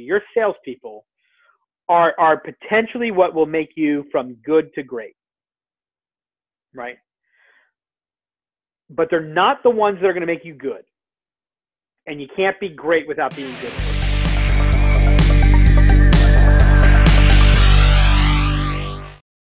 [0.00, 1.04] Your salespeople
[1.88, 5.16] are are potentially what will make you from good to great,
[6.74, 6.96] right?
[8.88, 10.84] But they're not the ones that are going to make you good,
[12.06, 13.72] and you can't be great without being good.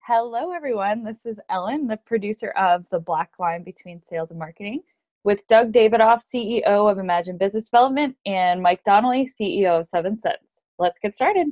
[0.06, 1.02] Hello, everyone.
[1.02, 4.82] This is Ellen, the producer of The Black Line Between Sales and Marketing,
[5.24, 10.62] with Doug Davidoff, CEO of Imagine Business Development, and Mike Donnelly, CEO of Seventh Sense.
[10.78, 11.48] Let's get started.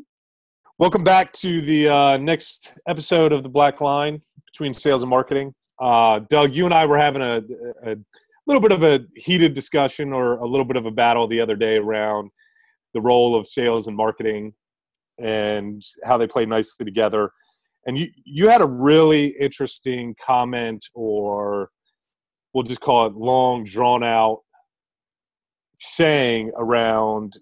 [0.78, 5.54] Welcome back to the uh, next episode of The Black Line Between Sales and Marketing.
[5.80, 7.42] Uh, Doug, you and I were having a,
[7.86, 7.96] a
[8.46, 11.56] little bit of a heated discussion or a little bit of a battle the other
[11.56, 12.30] day around
[12.92, 14.52] the role of sales and marketing
[15.18, 17.30] and how they play nicely together
[17.86, 21.70] and you you had a really interesting comment or
[22.52, 24.40] we'll just call it long drawn out
[25.78, 27.38] saying around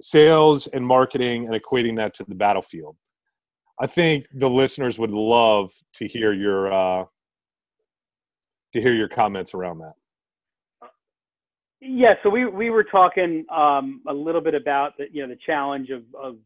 [0.00, 2.96] sales and marketing and equating that to the battlefield
[3.80, 7.04] i think the listeners would love to hear your uh,
[8.72, 9.92] to hear your comments around that
[11.80, 15.38] yeah so we we were talking um, a little bit about the you know the
[15.46, 16.36] challenge of of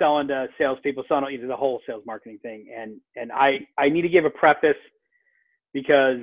[0.00, 2.66] selling to salespeople, selling you the whole sales marketing thing.
[2.76, 4.76] And and I I need to give a preface
[5.72, 6.20] because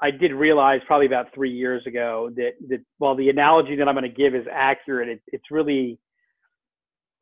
[0.00, 3.94] I did realize probably about three years ago that that while the analogy that I'm
[3.94, 5.98] going to give is accurate, it, it's really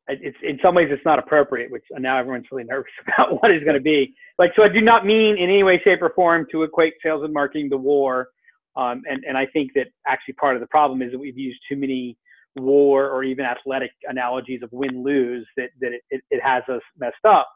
[0.07, 3.63] it's in some ways it's not appropriate, which now everyone's really nervous about what is
[3.63, 4.13] going to be.
[4.37, 7.23] Like so, I do not mean in any way, shape, or form to equate sales
[7.23, 8.29] and marketing to war.
[8.75, 11.59] Um, and and I think that actually part of the problem is that we've used
[11.67, 12.17] too many
[12.55, 17.23] war or even athletic analogies of win lose that, that it, it, has us messed
[17.25, 17.47] up.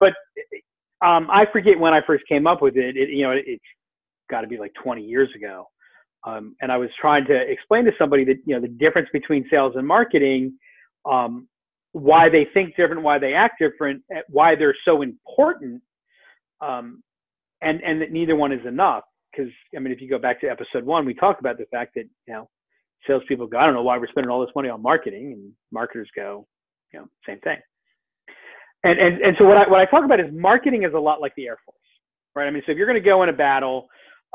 [0.00, 0.12] But
[1.04, 2.96] um, I forget when I first came up with it.
[2.96, 3.58] it you know, it, has
[4.30, 5.66] got to be like 20 years ago.
[6.26, 9.46] Um, and I was trying to explain to somebody that, you know, the difference between
[9.50, 10.58] sales and marketing,
[11.08, 11.48] um,
[11.92, 15.80] why they think different, why they act different, why they're so important,
[16.60, 17.02] um,
[17.62, 19.04] and, and that neither one is enough.
[19.30, 21.94] Because, I mean, if you go back to episode one, we talked about the fact
[21.94, 22.48] that, you know,
[23.06, 26.08] salespeople go, I don't know why we're spending all this money on marketing, and marketers
[26.16, 26.46] go,
[26.92, 27.58] you know, same thing.
[28.84, 31.20] And and and so what I what I talk about is marketing is a lot
[31.20, 31.76] like the Air Force,
[32.34, 32.46] right?
[32.46, 33.88] I mean, so if you're going to go in a battle,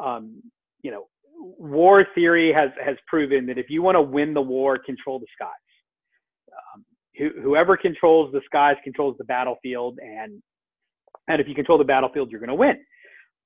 [0.04, 0.42] um,
[0.82, 4.78] you know, war theory has has proven that if you want to win the war,
[4.78, 5.50] control the skies.
[6.76, 6.84] Um,
[7.42, 10.42] whoever controls the skies controls the battlefield, and
[11.30, 12.78] and if you control the battlefield, you're going to win.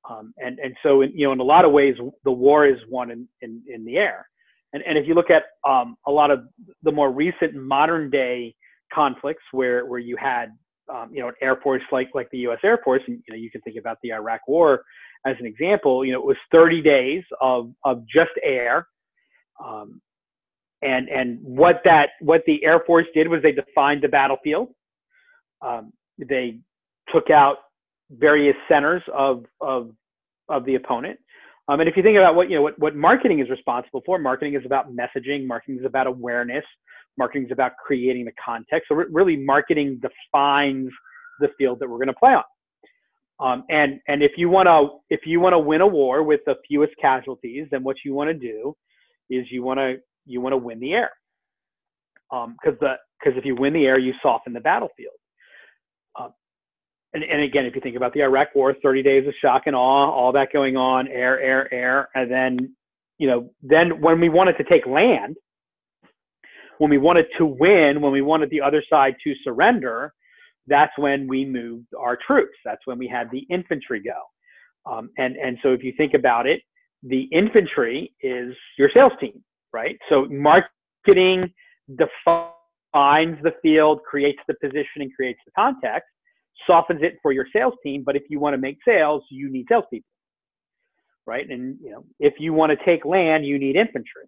[0.10, 2.78] Um, and and so in, you know in a lot of ways the war is
[2.90, 4.28] won in, in, in the air
[4.74, 6.42] and, and if you look at um, a lot of
[6.84, 8.54] the more recent modern day
[8.94, 10.48] conflicts where, where you had,
[10.94, 12.60] um, you know, an air force like, like the U.S.
[12.64, 14.84] Air Force, and you know, you can think about the Iraq War
[15.26, 16.06] as an example.
[16.06, 18.88] You know, it was 30 days of, of just air.
[19.64, 20.02] Um,
[20.82, 24.70] and and what that what the Air Force did was they defined the battlefield.
[25.62, 26.60] Um, they
[27.12, 27.58] took out
[28.12, 29.92] various centers of of
[30.50, 31.20] of the opponent.
[31.68, 34.20] Um, and if you think about what you know what, what marketing is responsible for,
[34.20, 36.64] marketing is about messaging, marketing is about awareness,
[37.18, 38.88] marketing is about creating the context.
[38.90, 40.90] So really, marketing defines
[41.40, 42.44] the field that we're going to play on.
[43.40, 46.42] Um, and and if you want to if you want to win a war with
[46.46, 48.76] the fewest casualties, then what you want to do
[49.30, 51.12] is you want to you want to win the air.
[52.32, 55.14] Because um, the because if you win the air, you soften the battlefield
[57.14, 59.76] and, and again, if you think about the Iraq War, 30 days of shock and
[59.76, 62.76] awe, all that going on, air, air, air, and then,
[63.18, 65.36] you know, then when we wanted to take land,
[66.80, 70.14] when we wanted to win, when we wanted the other side to surrender,
[70.68, 72.58] that's when we moved our troops.
[72.66, 74.92] That's when we had the infantry go.
[74.92, 76.62] Um, and and so if you think about it,
[77.04, 79.44] the infantry is your sales team,
[79.74, 79.98] right?
[80.10, 81.54] So marketing
[81.96, 86.08] defines the field, creates the positioning, creates the context
[86.66, 88.04] softens it for your sales team.
[88.06, 90.08] But if you want to make sales, you need salespeople,
[91.26, 91.48] right?
[91.50, 94.24] And you know, if you want to take land, you need infantry.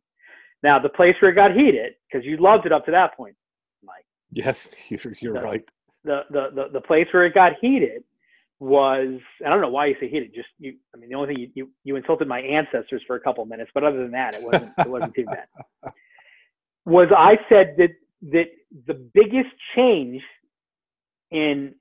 [0.63, 3.35] Now, the place where it got heated, because you loved it up to that point,
[3.83, 4.05] Mike.
[4.31, 5.69] Yes, you're, you're the, right.
[6.03, 8.03] The, the the the place where it got heated
[8.59, 10.33] was I don't know why you say heated.
[10.33, 10.75] Just you.
[10.93, 13.49] I mean, the only thing you you, you insulted my ancestors for a couple of
[13.49, 15.45] minutes, but other than that, it wasn't it wasn't too bad.
[16.85, 17.91] Was I said that
[18.31, 18.47] that
[18.87, 20.21] the biggest change
[21.31, 21.75] in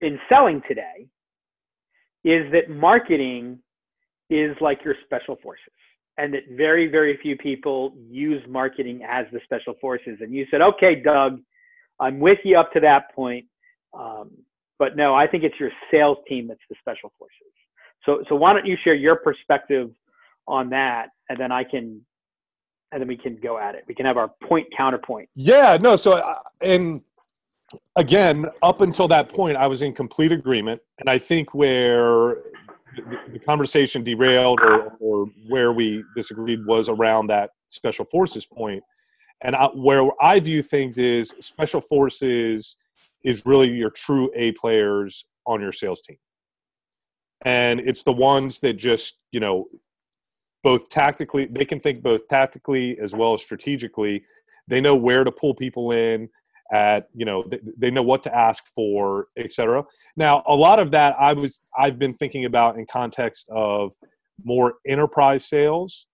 [0.00, 1.08] in selling today
[2.24, 3.58] is that marketing
[4.28, 5.72] is like your special forces
[6.20, 10.60] and that very very few people use marketing as the special forces and you said
[10.60, 11.40] okay doug
[11.98, 13.44] i'm with you up to that point
[13.98, 14.30] um,
[14.78, 17.36] but no i think it's your sales team that's the special forces
[18.04, 19.90] so so why don't you share your perspective
[20.46, 22.00] on that and then i can
[22.92, 23.84] and then we can go at it.
[23.86, 25.28] We can have our point counterpoint.
[25.34, 25.96] Yeah, no.
[25.96, 27.02] So, uh, and
[27.96, 32.38] again, up until that point, I was in complete agreement, and I think where
[33.00, 38.82] the, the conversation derailed or, or where we disagreed was around that special forces point.
[39.42, 42.76] And I, where I view things is special forces
[43.24, 46.18] is really your true A players on your sales team.
[47.44, 49.64] And it's the ones that just, you know,
[50.62, 54.22] both tactically, they can think both tactically as well as strategically.
[54.68, 56.28] They know where to pull people in
[56.72, 59.84] at, you know, they, they know what to ask for, etc.
[60.16, 63.94] Now, a lot of that I was, I've been thinking about in context of
[64.44, 66.06] more enterprise sales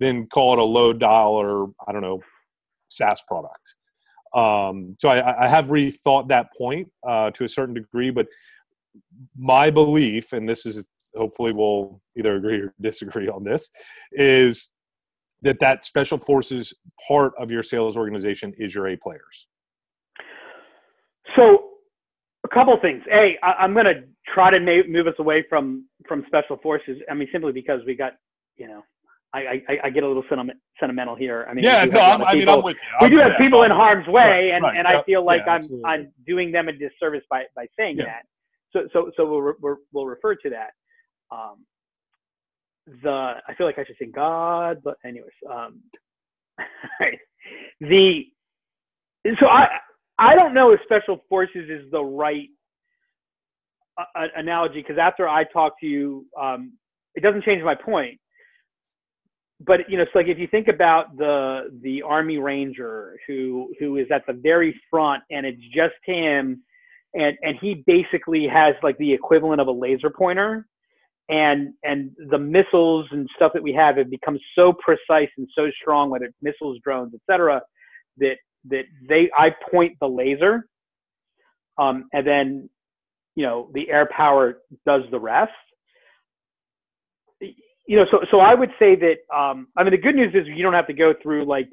[0.00, 2.20] than call it a low dollar, I don't know,
[2.88, 3.74] SaaS product.
[4.34, 8.26] Um, so I, I, have rethought that point uh, to a certain degree, but
[9.38, 13.70] my belief, and this is hopefully we'll either agree or disagree on this,
[14.10, 14.70] is
[15.42, 16.74] that that special forces
[17.06, 19.46] part of your sales organization is your A players.
[21.36, 21.70] So,
[22.44, 23.02] a couple things.
[23.12, 26.98] A, I, am going to try to move us away from from special forces.
[27.10, 28.12] I mean, simply because we got,
[28.56, 28.82] you know,
[29.34, 31.46] I, I, I, get a little sentiment, sentimental here.
[31.50, 32.88] I mean, yeah, no, I mean, I'm with you.
[33.00, 35.42] I'm, we do have people in harm's way, right, and, right, and I feel like
[35.44, 35.90] yeah, I'm absolutely.
[35.90, 38.04] I'm doing them a disservice by by saying yeah.
[38.04, 38.22] that.
[38.72, 40.70] So so so we'll we will refer to that.
[41.34, 41.64] Um,
[43.02, 45.80] the I feel like I should say God, but anyways, um,
[47.80, 48.24] the
[49.40, 49.68] so I
[50.18, 52.48] I don't know if special forces is the right
[53.98, 56.72] uh, analogy because after I talk to you, um,
[57.14, 58.18] it doesn't change my point
[59.60, 63.96] but you know, it's like if you think about the the Army Ranger who who
[63.96, 66.62] is at the very front, and it's just him,
[67.14, 70.66] and and he basically has like the equivalent of a laser pointer,
[71.28, 75.70] and and the missiles and stuff that we have have become so precise and so
[75.80, 77.62] strong, whether it's missiles, drones, etc.,
[78.18, 78.36] that
[78.70, 80.66] that they I point the laser,
[81.78, 82.70] um, and then
[83.34, 85.52] you know the air power does the rest
[87.86, 90.46] you know, so so I would say that um, I mean the good news is
[90.46, 91.68] you don't have to go through like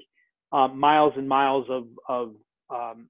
[0.52, 2.34] um, miles and miles of of
[2.70, 3.08] um,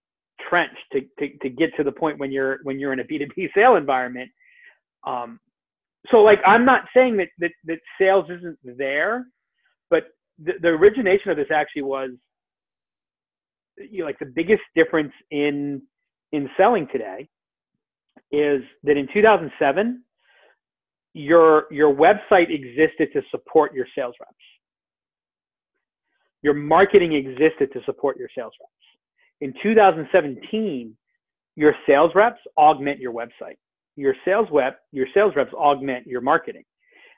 [0.49, 3.17] trench to, to to get to the point when you're when you're in a B
[3.17, 4.29] two B sale environment.
[5.05, 5.39] Um,
[6.11, 9.25] so like I'm not saying that that that sales isn't there,
[9.89, 10.03] but
[10.43, 12.11] the, the origination of this actually was
[13.89, 15.81] you know like the biggest difference in
[16.31, 17.27] in selling today
[18.31, 20.03] is that in 2007
[21.13, 24.33] your your website existed to support your sales reps.
[26.41, 28.71] Your marketing existed to support your sales reps.
[29.41, 30.95] In 2017,
[31.55, 33.57] your sales reps augment your website.
[33.95, 36.63] Your sales web, your sales reps augment your marketing.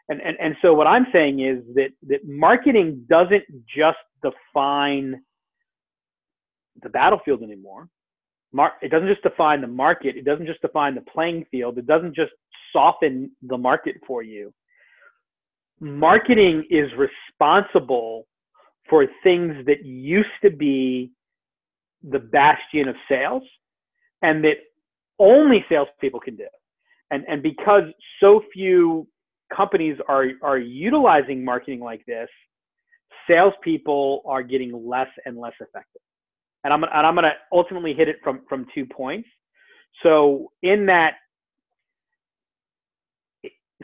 [0.09, 3.43] And, and, and so what I'm saying is that, that marketing doesn't
[3.73, 5.21] just define
[6.81, 7.87] the battlefield anymore.
[8.51, 10.15] Mar- it doesn't just define the market.
[10.15, 11.77] It doesn't just define the playing field.
[11.77, 12.31] It doesn't just
[12.71, 14.53] soften the market for you.
[15.79, 18.27] Marketing is responsible
[18.89, 21.11] for things that used to be
[22.03, 23.43] the bastion of sales
[24.21, 24.57] and that
[25.19, 26.47] only salespeople can do.
[27.11, 27.83] And, and because
[28.19, 29.07] so few
[29.55, 32.29] companies are, are utilizing marketing like this,
[33.27, 36.01] salespeople are getting less and less effective.
[36.63, 39.27] And I'm, and I'm going to ultimately hit it from, from two points.
[40.01, 41.15] So in that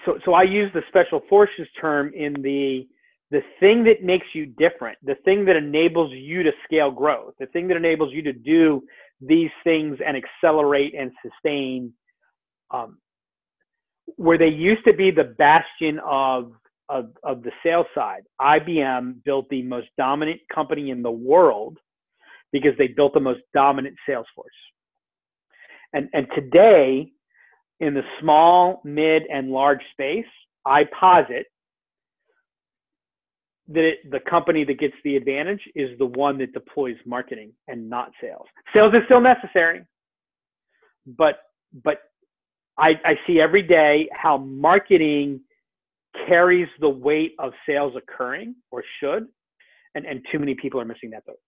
[0.05, 2.87] so so I use the special forces term in the
[3.31, 7.45] the thing that makes you different, the thing that enables you to scale growth, the
[7.47, 8.81] thing that enables you to do
[9.21, 11.93] these things and accelerate and sustain.
[12.71, 12.97] Um,
[14.15, 16.53] where they used to be the bastion of,
[16.89, 21.77] of, of the sales side, IBM built the most dominant company in the world
[22.51, 24.47] because they built the most dominant sales force.
[25.93, 27.11] And, and today,
[27.79, 30.25] in the small, mid, and large space,
[30.65, 31.47] I posit
[33.69, 37.89] that it, the company that gets the advantage is the one that deploys marketing and
[37.89, 38.47] not sales.
[38.73, 39.85] Sales is still necessary,
[41.05, 41.41] but
[41.83, 41.99] but
[42.77, 45.41] I, I see every day how marketing
[46.27, 49.27] carries the weight of sales occurring or should,
[49.95, 51.39] and, and too many people are missing that boat.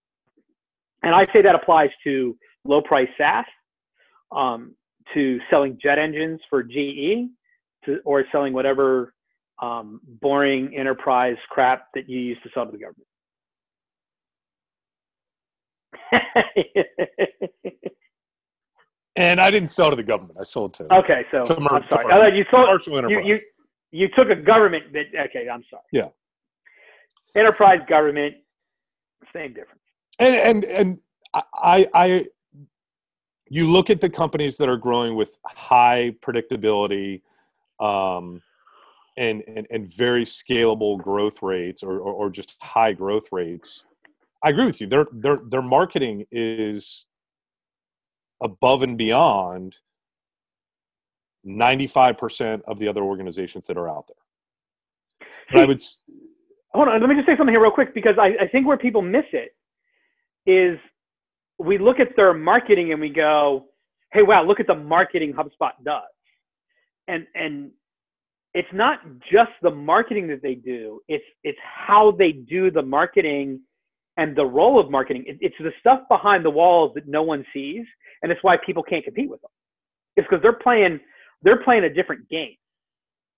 [1.04, 3.46] And I say that applies to low price SaaS,
[4.32, 4.76] um,
[5.14, 7.30] to selling jet engines for GE
[7.86, 9.14] to, or selling whatever
[9.62, 13.08] um, boring enterprise crap that you used to sell to the government.
[19.16, 20.38] and I didn't sell to the government.
[20.40, 20.94] I sold to.
[20.94, 22.06] Okay, so commercial, I'm sorry.
[22.06, 23.26] Commercial, you sold commercial enterprise.
[23.26, 23.42] You, you,
[23.92, 25.06] you took a government that.
[25.30, 25.84] Okay, I'm sorry.
[25.92, 26.10] Yeah.
[27.36, 28.36] Enterprise government.
[29.34, 29.81] Same difference.
[30.22, 30.98] And and and
[31.34, 32.26] I I
[33.50, 37.22] you look at the companies that are growing with high predictability
[37.80, 38.42] um,
[39.18, 43.84] and, and and very scalable growth rates or, or, or just high growth rates.
[44.44, 44.86] I agree with you.
[44.86, 47.08] Their their their marketing is
[48.44, 49.78] above and beyond
[51.48, 55.28] 95% of the other organizations that are out there.
[55.52, 55.82] But I would
[56.74, 58.78] hold on let me just say something here real quick because I, I think where
[58.78, 59.56] people miss it
[60.46, 60.78] is
[61.60, 63.66] we look at their marketing and we go
[64.14, 66.04] hey wow look at the marketing hubspot does.
[67.08, 67.72] And and
[68.54, 69.00] it's not
[69.32, 73.60] just the marketing that they do it's it's how they do the marketing
[74.18, 75.24] and the role of marketing.
[75.26, 77.86] It, it's the stuff behind the walls that no one sees
[78.22, 79.52] and it's why people can't compete with them.
[80.16, 81.00] It's because they're playing
[81.44, 82.56] they're playing a different game.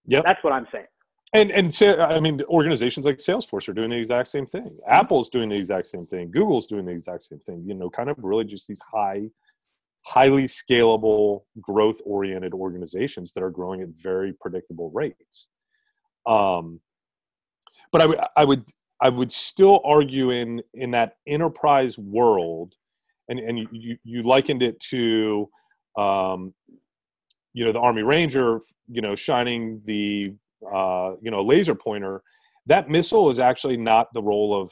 [0.06, 0.24] Yep.
[0.26, 0.86] that's what i'm saying
[1.34, 4.78] And and I mean, organizations like Salesforce are doing the exact same thing.
[4.88, 6.30] Apple's doing the exact same thing.
[6.30, 7.64] Google's doing the exact same thing.
[7.66, 9.30] You know, kind of really just these high,
[10.06, 15.48] highly scalable, growth-oriented organizations that are growing at very predictable rates.
[16.28, 16.80] Um,
[17.92, 18.70] but I would I would
[19.02, 22.76] I would still argue in in that enterprise world,
[23.28, 25.50] and and you you, you likened it to.
[25.98, 26.54] Um,
[27.56, 28.60] you know the army ranger
[28.90, 30.34] you know shining the
[30.74, 32.22] uh, you know laser pointer
[32.66, 34.72] that missile is actually not the role of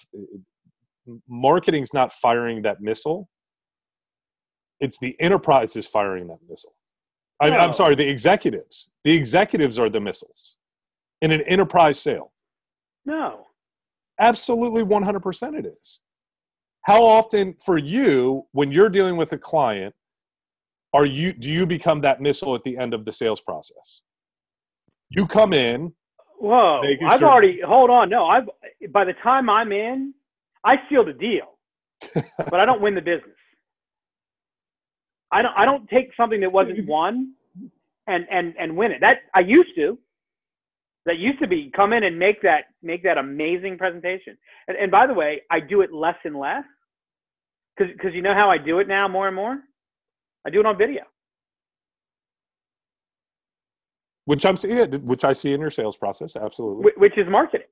[1.27, 3.29] marketing's not firing that missile.
[4.79, 6.73] It's the enterprise is firing that missile.
[7.39, 7.57] I, No.
[7.57, 8.89] i'm sorry the executives.
[9.03, 10.57] The executives are the missiles
[11.21, 12.31] in an enterprise sale.
[13.05, 13.45] No.
[14.19, 15.99] Absolutely 100% it is.
[16.83, 19.93] How often for you when you're dealing with a client
[20.93, 24.01] are you do you become that missile at the end of the sales process
[25.11, 25.93] you come in
[26.41, 26.81] Whoa!
[27.07, 28.09] I've sure- already hold on.
[28.09, 28.45] No, I've
[28.91, 30.11] by the time I'm in,
[30.65, 31.59] I seal the deal,
[32.15, 33.35] but I don't win the business.
[35.31, 35.53] I don't.
[35.55, 37.33] I don't take something that wasn't won
[38.07, 39.01] and and and win it.
[39.01, 39.99] That I used to.
[41.05, 44.35] That used to be come in and make that make that amazing presentation.
[44.67, 46.63] And, and by the way, I do it less and less
[47.77, 49.59] because because you know how I do it now more and more.
[50.45, 51.03] I do it on video.
[54.25, 57.67] Which i'm yeah, which i see in your sales process absolutely whi- which is marketing.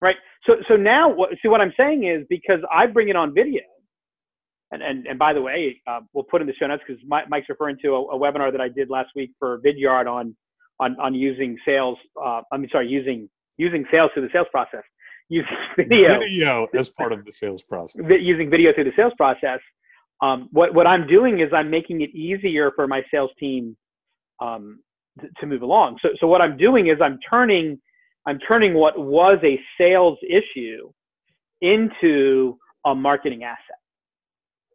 [0.00, 0.16] Right.
[0.46, 3.62] So so now what see what I'm saying is because I bring it on video,
[4.70, 7.48] and and, and by the way, uh, we'll put in the show notes because Mike's
[7.48, 10.36] referring to a, a webinar that I did last week for Vidyard on
[10.80, 11.96] on on using sales.
[12.22, 14.82] Uh, I mean, sorry, using using sales through the sales process,
[15.30, 19.60] using video video as part of the sales process using video through the sales process.
[20.20, 23.78] Um, what what I'm doing is I'm making it easier for my sales team
[24.40, 24.80] um,
[25.20, 25.98] to, to move along.
[26.02, 27.80] So so what I'm doing is I'm turning
[28.26, 30.90] I'm turning what was a sales issue
[31.60, 33.80] into a marketing asset,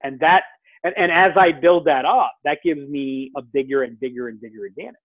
[0.03, 0.43] and that
[0.83, 4.39] and, and as I build that up, that gives me a bigger and bigger and
[4.41, 4.95] bigger advantage.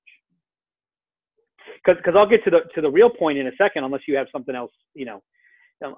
[1.85, 4.17] Because because I'll get to the to the real point in a second, unless you
[4.17, 5.23] have something else, you know,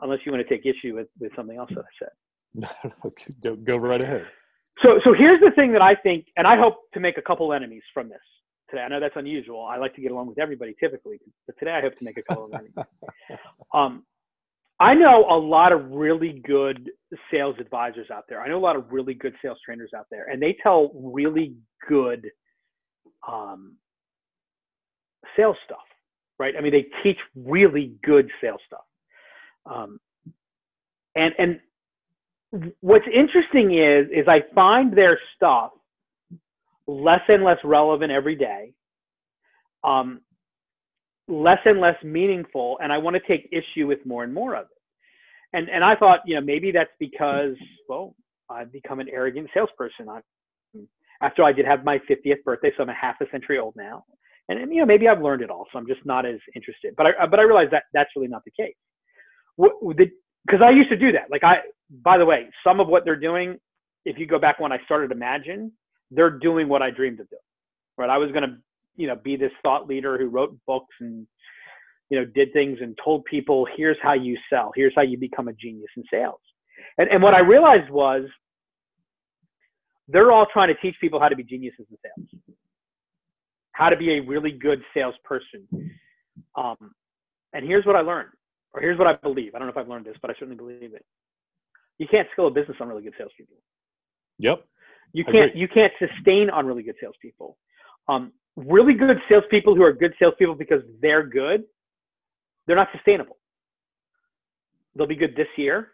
[0.03, 2.09] unless you want to take issue with with something else that I said.
[3.43, 4.27] go, go right ahead
[4.83, 7.53] So, so here's the thing that I think, and I hope to make a couple
[7.53, 8.19] enemies from this
[8.70, 8.82] today.
[8.82, 9.64] I know that's unusual.
[9.64, 12.22] I like to get along with everybody typically, but today I hope to make a
[12.22, 12.75] couple of enemies.
[13.75, 14.04] Um,
[14.80, 16.90] I know a lot of really good
[17.30, 18.40] sales advisors out there.
[18.40, 21.54] I know a lot of really good sales trainers out there, and they tell really
[21.88, 22.26] good
[23.28, 23.75] um,
[25.37, 25.84] sales stuff,
[26.38, 26.54] right?
[26.56, 28.84] I mean, they teach really good sales stuff.
[29.66, 29.98] Um,
[31.16, 31.60] and and
[32.80, 35.72] what's interesting is is I find their stuff
[36.88, 38.73] less and less relevant every day,
[39.85, 40.21] um,
[41.28, 44.62] less and less meaningful, and I want to take issue with more and more of
[44.62, 45.57] it.
[45.57, 47.54] And and I thought, you know, maybe that's because
[47.88, 48.16] well,
[48.50, 50.09] I've become an arrogant salesperson.
[50.09, 50.21] I
[51.21, 54.04] after I did have my 50th birthday, so I'm a half a century old now,
[54.49, 56.95] and, and you know maybe I've learned it all, so I'm just not as interested.
[56.97, 58.75] But I but I realize that that's really not the case.
[59.57, 61.30] Because I used to do that.
[61.30, 61.59] Like I,
[62.02, 63.59] by the way, some of what they're doing,
[64.04, 65.73] if you go back when I started Imagine,
[66.11, 67.41] they're doing what I dreamed of doing.
[67.97, 68.11] Right?
[68.11, 68.57] I was going to,
[68.97, 71.27] you know, be this thought leader who wrote books and,
[72.11, 75.49] you know, did things and told people, here's how you sell, here's how you become
[75.49, 76.41] a genius in sales.
[76.97, 78.25] And and what I realized was,
[80.09, 82.57] they're all trying to teach people how to be geniuses in sales,
[83.73, 85.69] how to be a really good salesperson.
[86.57, 86.95] Um,
[87.53, 88.31] and here's what I learned
[88.73, 89.55] or here's what I believe.
[89.55, 91.05] I don't know if I've learned this, but I certainly believe it.
[91.99, 93.57] You can't scale a business on really good salespeople.
[94.38, 94.65] yep
[95.12, 97.57] You can't you can't sustain on really good salespeople.
[98.09, 101.65] Um, really good salespeople who are good salespeople because they're good,
[102.67, 103.37] they're not sustainable.
[104.95, 105.93] they'll be good this year,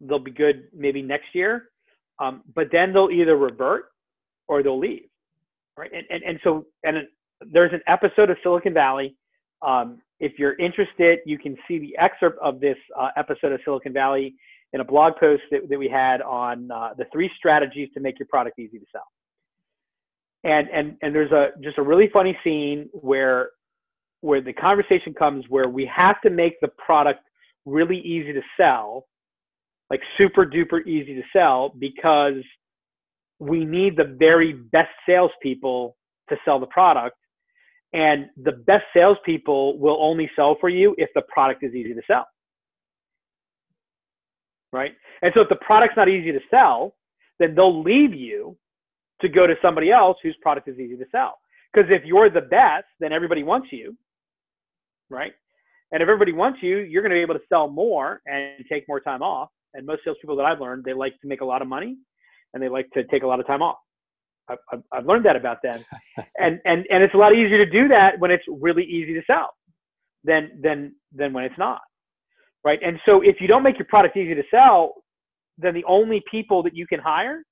[0.00, 1.70] they'll be good maybe next year,
[2.18, 3.86] um, but then they'll either revert
[4.48, 5.04] or they'll leave,
[5.76, 5.90] right?
[5.92, 6.96] And and, and so and
[7.52, 9.16] there's an episode of Silicon Valley.
[9.62, 13.92] Um, if you're interested, you can see the excerpt of this uh, episode of Silicon
[13.92, 14.34] Valley
[14.72, 18.18] in a blog post that, that we had on uh, the three strategies to make
[18.18, 19.06] your product easy to sell.
[20.44, 23.50] And and and there's a just a really funny scene where
[24.22, 27.20] where the conversation comes where we have to make the product
[27.64, 29.06] really easy to sell,
[29.90, 32.42] like super duper easy to sell, because
[33.38, 35.96] we need the very best salespeople
[36.28, 37.16] to sell the product.
[37.92, 42.02] And the best salespeople will only sell for you if the product is easy to
[42.06, 42.26] sell.
[44.72, 44.92] Right?
[45.20, 46.94] And so if the product's not easy to sell,
[47.38, 48.56] then they'll leave you
[49.20, 51.38] to go to somebody else whose product is easy to sell.
[51.72, 53.96] Because if you're the best, then everybody wants you
[55.12, 55.32] right?
[55.92, 58.88] And if everybody wants you, you're going to be able to sell more and take
[58.88, 59.50] more time off.
[59.74, 61.98] And most salespeople that I've learned, they like to make a lot of money
[62.52, 63.78] and they like to take a lot of time off.
[64.48, 65.84] I've, I've learned that about them.
[66.38, 69.22] and, and, and it's a lot easier to do that when it's really easy to
[69.26, 69.54] sell
[70.24, 71.82] than, than, than when it's not.
[72.64, 72.78] Right.
[72.84, 74.94] And so if you don't make your product easy to sell,
[75.58, 77.42] then the only people that you can hire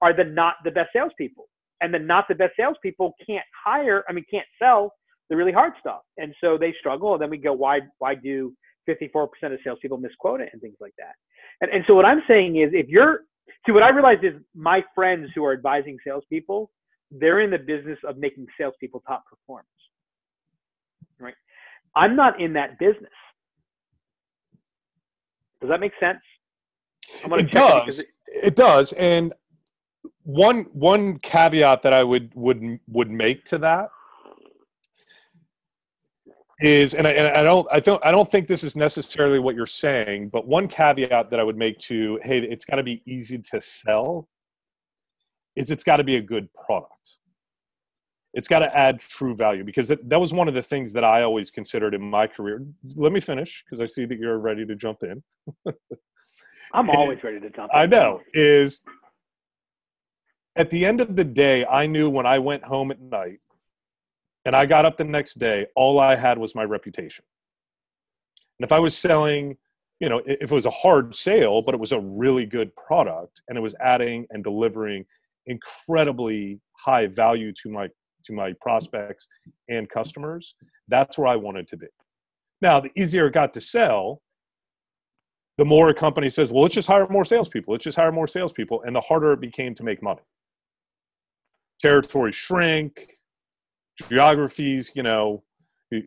[0.00, 1.48] are the not the best salespeople.
[1.80, 4.92] And the not the best salespeople can't hire, I mean, can't sell
[5.28, 6.00] the really hard stuff.
[6.16, 7.12] And so they struggle.
[7.14, 8.54] And then we go, why, why do
[8.88, 11.14] 54% of salespeople miss quota and things like that?
[11.60, 13.20] And, and so what I'm saying is if you're,
[13.66, 16.70] see, what I realized is my friends who are advising salespeople,
[17.10, 19.66] they're in the business of making salespeople top performers.
[21.18, 21.34] Right?
[21.94, 23.12] I'm not in that business.
[25.66, 26.20] Does that make sense?
[27.24, 27.98] It does.
[27.98, 28.92] It, it does.
[28.92, 29.34] And
[30.22, 33.88] one one caveat that I would would would make to that
[36.60, 39.56] is and I, and I don't I don't I don't think this is necessarily what
[39.56, 43.02] you're saying, but one caveat that I would make to hey, it's got to be
[43.06, 44.28] easy to sell
[45.56, 47.16] is it's got to be a good product.
[48.36, 51.02] It's got to add true value because that, that was one of the things that
[51.02, 52.62] I always considered in my career.
[52.94, 55.22] Let me finish because I see that you're ready to jump in.
[56.74, 57.80] I'm always ready to jump in.
[57.80, 58.82] I know is
[60.54, 63.40] at the end of the day, I knew when I went home at night
[64.44, 67.24] and I got up the next day, all I had was my reputation.
[68.60, 69.56] And if I was selling,
[69.98, 73.40] you know, if it was a hard sale, but it was a really good product
[73.48, 75.06] and it was adding and delivering
[75.46, 77.88] incredibly high value to my
[78.26, 79.26] to my prospects
[79.68, 80.54] and customers,
[80.88, 81.86] that's where I wanted to be.
[82.60, 84.22] Now, the easier it got to sell,
[85.58, 87.72] the more a company says, well, let's just hire more salespeople.
[87.72, 88.82] Let's just hire more salespeople.
[88.82, 90.22] And the harder it became to make money.
[91.80, 93.16] Territory shrink,
[94.08, 95.42] geographies you know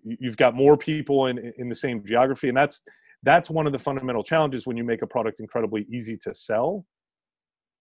[0.03, 2.81] you've got more people in in the same geography and that's
[3.23, 6.85] that's one of the fundamental challenges when you make a product incredibly easy to sell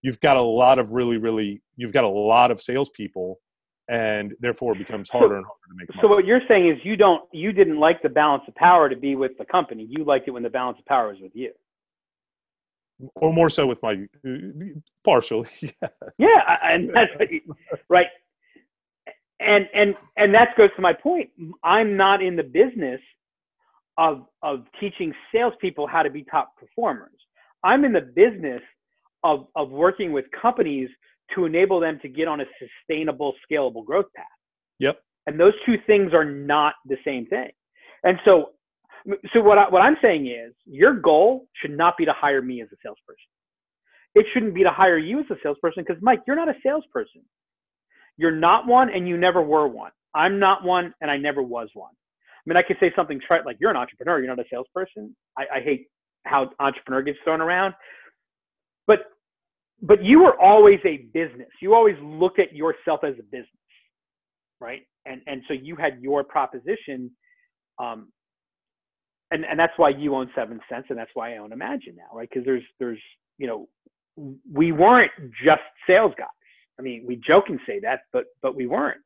[0.01, 3.39] you've got a lot of really really you've got a lot of salespeople
[3.89, 6.01] and therefore it becomes harder and harder to make money.
[6.01, 8.95] so what you're saying is you don't you didn't like the balance of power to
[8.95, 11.51] be with the company you liked it when the balance of power was with you
[13.15, 14.05] or more so with my
[15.05, 17.11] partially yeah yeah and that's
[17.89, 18.07] right
[19.39, 21.29] and and and that goes to my point.
[21.63, 23.01] I'm not in the business
[23.97, 27.19] of of teaching salespeople how to be top performers.
[27.63, 28.61] I'm in the business
[29.23, 30.89] of of working with companies
[31.35, 34.25] to enable them to get on a sustainable, scalable growth path.
[34.79, 34.99] Yep.
[35.27, 37.49] And those two things are not the same thing.
[38.03, 38.51] And so,
[39.33, 42.61] so what I, what I'm saying is, your goal should not be to hire me
[42.61, 43.29] as a salesperson.
[44.15, 47.21] It shouldn't be to hire you as a salesperson because Mike, you're not a salesperson.
[48.17, 49.91] You're not one and you never were one.
[50.13, 51.91] I'm not one and I never was one.
[51.93, 55.15] I mean, I could say something trite like you're an entrepreneur, you're not a salesperson.
[55.37, 55.87] I, I hate
[56.25, 57.73] how entrepreneur gets thrown around.
[59.81, 61.49] But you were always a business.
[61.61, 63.47] You always look at yourself as a business,
[64.59, 64.81] right?
[65.05, 67.11] And and so you had your proposition,
[67.79, 68.11] um,
[69.31, 72.15] and and that's why you own Seventh Sense, and that's why I own Imagine now,
[72.15, 72.29] right?
[72.29, 72.99] Because there's there's
[73.37, 73.69] you know
[74.51, 75.11] we weren't
[75.43, 76.27] just sales guys.
[76.77, 79.01] I mean, we joke and say that, but but we weren't.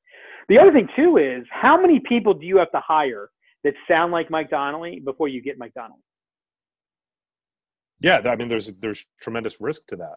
[0.50, 3.30] The other thing too is how many people do you have to hire
[3.64, 6.02] that sound like Mike Donnelly before you get Mike Donnelly?
[8.00, 10.16] Yeah, I mean, there's there's tremendous risk to that.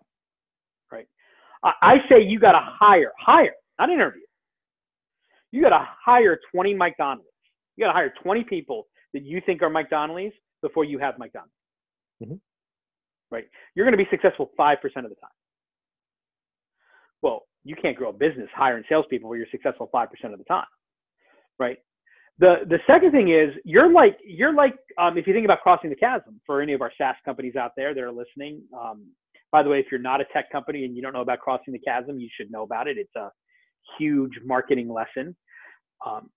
[1.82, 4.22] I, say you got to hire, hire, not interview.
[5.52, 7.24] You got to hire 20 Mike Donnellys.
[7.76, 11.18] You got to hire 20 people that you think are Mike Donnellys before you have
[11.18, 11.50] Mike Donnelly.
[12.22, 12.34] Mm-hmm.
[13.30, 13.44] Right.
[13.74, 15.30] You're going to be successful five percent of the time.
[17.22, 20.66] Well, you can't grow a business hiring salespeople where you're successful 5% of the time,
[21.58, 21.78] right?
[22.38, 25.88] The the second thing is you're like you're like um, if you think about crossing
[25.88, 28.60] the chasm for any of our SaaS companies out there that are listening.
[28.78, 29.06] Um,
[29.56, 31.72] by the way, if you're not a tech company and you don't know about crossing
[31.72, 32.98] the chasm, you should know about it.
[32.98, 33.30] It's a
[33.98, 35.34] huge marketing lesson.
[36.04, 36.28] Um,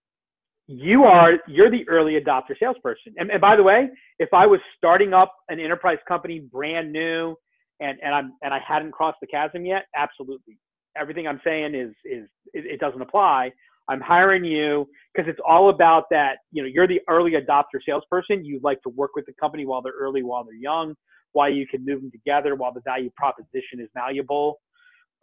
[0.67, 3.13] you are you're the early adopter salesperson.
[3.17, 7.35] And, and by the way, if I was starting up an enterprise company brand new
[7.81, 10.57] and and I'm and I hadn't crossed the chasm yet, absolutely.
[10.95, 13.51] Everything I'm saying is is it, it doesn't apply.
[13.89, 16.37] I'm hiring you because it's all about that.
[16.53, 18.45] You know, you're the early adopter salesperson.
[18.45, 20.95] You'd like to work with the company while they're early, while they're young,
[21.33, 24.59] while you can move them together, while the value proposition is malleable,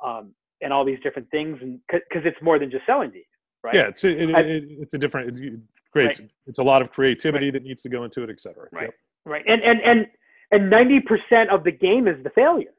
[0.04, 1.58] um, and all these different things.
[1.60, 3.22] And because it's more than just selling you,
[3.62, 3.74] right?
[3.74, 5.38] Yeah, it's it, it, it's a different.
[5.38, 5.60] It
[5.92, 6.30] creates right.
[6.46, 7.54] it's a lot of creativity right.
[7.54, 8.68] that needs to go into it, et cetera.
[8.72, 8.84] Right.
[8.84, 8.94] Yep.
[9.24, 9.44] Right.
[9.46, 10.06] And and and
[10.52, 12.74] and ninety percent of the game is the failure,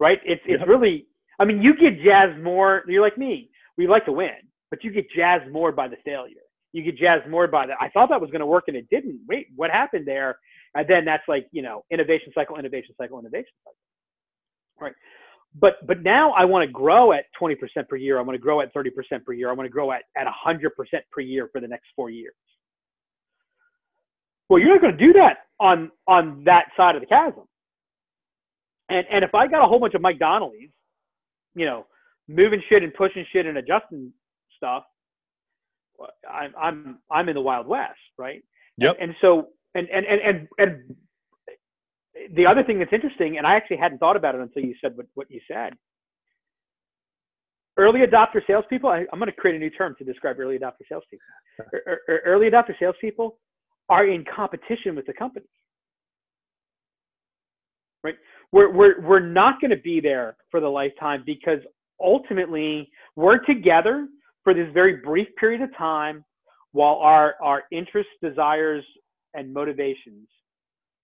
[0.00, 0.20] right?
[0.24, 0.68] It's it's yep.
[0.68, 1.06] really.
[1.40, 2.84] I mean, you get jazzed more.
[2.86, 3.50] You're like me.
[3.76, 4.30] We like to win
[4.74, 6.42] but you get jazzed more by the failure.
[6.72, 7.76] You get jazzed more by that.
[7.80, 9.20] I thought that was going to work and it didn't.
[9.28, 10.36] Wait, what happened there?
[10.74, 13.76] And then that's like, you know, innovation cycle, innovation cycle, innovation cycle.
[14.80, 14.92] Right.
[15.60, 17.56] But, but now I want to grow at 20%
[17.88, 18.18] per year.
[18.18, 18.90] I want to grow at 30%
[19.24, 19.50] per year.
[19.50, 20.70] I want to grow at, at 100%
[21.12, 22.34] per year for the next four years.
[24.48, 27.44] Well, you're not going to do that on, on that side of the chasm.
[28.88, 30.70] And, and if I got a whole bunch of Mike Donnellys,
[31.54, 31.86] you know,
[32.28, 34.12] moving shit and pushing shit and adjusting
[34.56, 34.84] stuff,
[36.30, 38.42] I'm I'm I'm in the Wild West, right?
[38.78, 38.96] Yep.
[39.00, 40.96] And, and so and, and and and and
[42.36, 44.96] the other thing that's interesting, and I actually hadn't thought about it until you said
[44.96, 45.74] what, what you said.
[47.76, 48.88] Early adopter salespeople.
[48.88, 51.26] I, am going to create a new term to describe early adopter salespeople.
[51.60, 53.36] Er, er, er, early adopter salespeople
[53.88, 55.46] are in competition with the company,
[58.04, 58.14] right?
[58.52, 61.58] We're we're we're not going to be there for the lifetime because
[62.00, 64.06] ultimately we're together
[64.44, 66.24] for this very brief period of time
[66.72, 68.84] while our, our interests, desires,
[69.34, 70.28] and motivations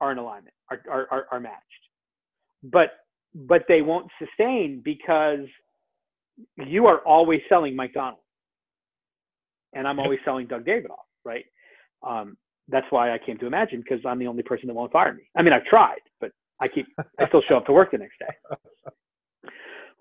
[0.00, 1.64] are in alignment, are, are, are, are matched.
[2.62, 2.90] But,
[3.34, 5.46] but they won't sustain because
[6.66, 8.20] you are always selling Mike Donald.
[9.72, 11.44] And I'm always selling Doug Davidoff, right?
[12.06, 12.36] Um,
[12.68, 15.24] that's why I came to Imagine because I'm the only person that won't fire me.
[15.36, 16.86] I mean, I've tried, but I keep,
[17.18, 18.34] I still show up to work the next day.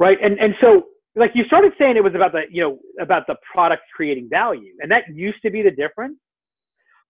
[0.01, 0.17] Right.
[0.23, 3.35] And, and so like you started saying it was about the you know about the
[3.51, 6.15] product creating value and that used to be the difference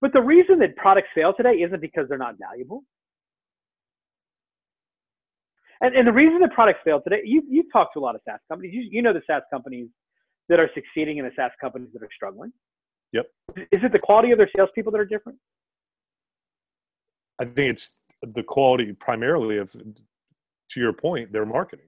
[0.01, 2.83] but the reason that products fail today isn't because they're not valuable.
[5.81, 8.21] And, and the reason that products fail today you, you've talked to a lot of
[8.27, 8.73] saas companies.
[8.73, 9.87] You, you know the saas companies
[10.49, 12.51] that are succeeding and the saas companies that are struggling.
[13.13, 13.25] Yep.
[13.71, 15.37] Is it the quality of their salespeople that are different?
[17.39, 21.85] I think it's the quality primarily of to your point their marketing.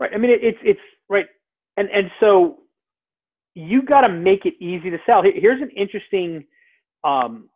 [0.00, 0.10] Right.
[0.12, 1.26] I mean it, it's it's right.
[1.76, 2.58] And and so
[3.54, 5.22] you got to make it easy to sell.
[5.22, 6.44] Here's an interesting.
[7.04, 7.48] Um,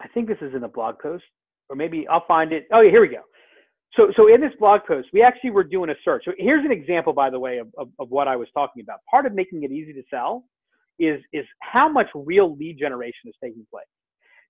[0.00, 1.24] I think this is in the blog post,
[1.68, 2.66] or maybe I'll find it.
[2.72, 3.22] Oh yeah, here we go.
[3.96, 6.24] So so in this blog post, we actually were doing a search.
[6.24, 9.00] So here's an example, by the way, of, of, of what I was talking about.
[9.10, 10.44] Part of making it easy to sell
[10.98, 13.86] is is how much real lead generation is taking place.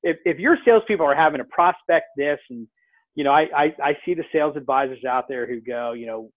[0.03, 2.67] If if your salespeople are having to prospect this and
[3.15, 6.31] you know, I, I, I see the sales advisors out there who go, you know,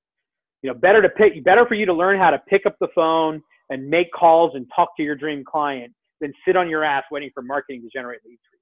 [0.62, 2.88] you know, better to pick, better for you to learn how to pick up the
[2.96, 7.04] phone and make calls and talk to your dream client than sit on your ass
[7.12, 8.62] waiting for marketing to generate leads for you.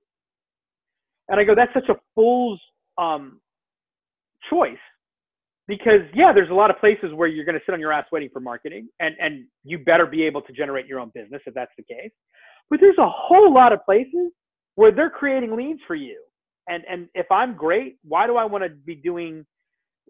[1.29, 2.59] And I go, that's such a fool's
[2.97, 3.39] um,
[4.49, 4.75] choice
[5.67, 8.05] because yeah, there's a lot of places where you're going to sit on your ass
[8.11, 11.53] waiting for marketing, and and you better be able to generate your own business if
[11.53, 12.11] that's the case.
[12.69, 14.31] But there's a whole lot of places
[14.75, 16.21] where they're creating leads for you,
[16.67, 19.45] and and if I'm great, why do I want to be doing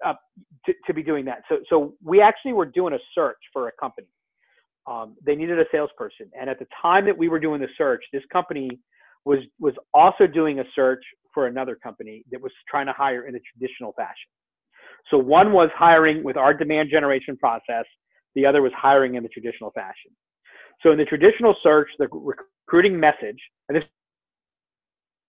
[0.06, 0.14] uh,
[0.66, 1.44] to, to be doing that.
[1.50, 4.08] So, so we actually were doing a search for a company.
[4.88, 8.04] Um, they needed a salesperson, and at the time that we were doing the search,
[8.12, 8.80] this company
[9.26, 13.36] was was also doing a search for another company that was trying to hire in
[13.36, 14.30] a traditional fashion.
[15.10, 17.86] So one was hiring with our demand generation process,
[18.36, 20.12] the other was hiring in the traditional fashion.
[20.82, 23.38] So in the traditional search, the recruiting message,
[23.70, 23.84] and this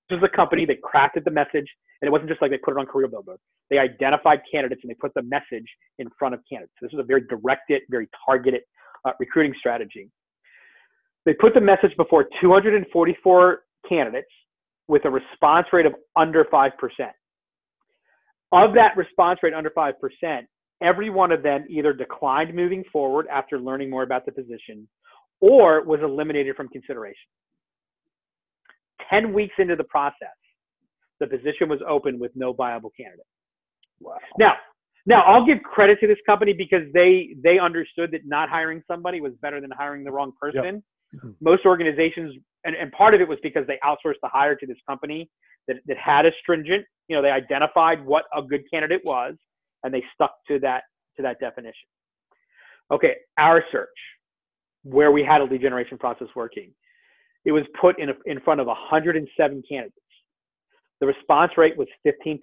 [0.08, 1.66] this is a company that crafted the message,
[2.00, 3.36] and it wasn't just like they put it on Career Builder.
[3.70, 5.66] They identified candidates and they put the message
[5.98, 6.74] in front of candidates.
[6.82, 8.62] This is a very directed, very targeted
[9.04, 10.08] uh, recruiting strategy.
[11.24, 14.28] They put the message before 244 candidates
[14.88, 16.70] with a response rate of under 5%.
[18.52, 19.92] Of that response rate under 5%,
[20.82, 24.86] every one of them either declined moving forward after learning more about the position
[25.40, 27.16] or was eliminated from consideration.
[29.10, 30.28] 10 weeks into the process,
[31.20, 33.26] the position was open with no viable candidate.
[34.00, 34.18] Wow.
[34.38, 34.54] Now,
[35.06, 39.20] now I'll give credit to this company because they they understood that not hiring somebody
[39.20, 40.82] was better than hiring the wrong person.
[41.12, 41.34] Yep.
[41.40, 42.34] most organizations,
[42.64, 45.28] and, and part of it was because they outsourced the hire to this company
[45.68, 49.34] that, that had a stringent, you know, they identified what a good candidate was
[49.84, 50.84] and they stuck to that
[51.16, 51.88] to that definition.
[52.90, 53.88] Okay, our search,
[54.82, 56.72] where we had a lead generation process working,
[57.44, 59.96] it was put in, a, in front of 107 candidates.
[61.00, 62.38] The response rate was 15%.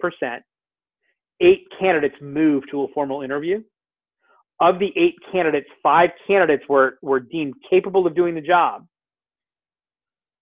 [1.40, 3.62] Eight candidates moved to a formal interview.
[4.60, 8.86] Of the eight candidates, five candidates were, were deemed capable of doing the job,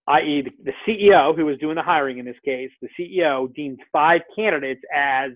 [0.09, 3.79] i.e., the, the CEO who was doing the hiring in this case, the CEO deemed
[3.93, 5.31] five candidates as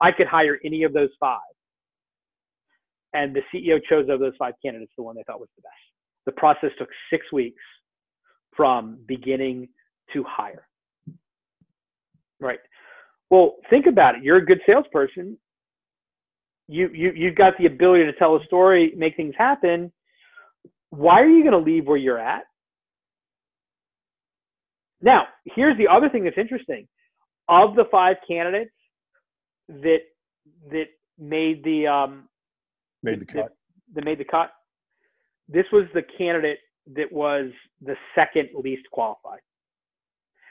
[0.00, 1.40] I could hire any of those five.
[3.14, 5.74] And the CEO chose of those five candidates the one they thought was the best.
[6.26, 7.62] The process took six weeks
[8.56, 9.68] from beginning
[10.12, 10.66] to hire.
[12.40, 12.58] Right.
[13.32, 14.22] Well, think about it.
[14.22, 15.38] You're a good salesperson.
[16.68, 19.90] You you you've got the ability to tell a story, make things happen.
[20.90, 22.42] Why are you going to leave where you're at?
[25.00, 26.86] Now, here's the other thing that's interesting.
[27.48, 28.74] Of the five candidates
[29.68, 30.00] that
[30.70, 32.28] that made the um,
[33.02, 33.52] made the cut, that,
[33.94, 34.50] that made the cut,
[35.48, 36.58] this was the candidate
[36.94, 39.40] that was the second least qualified.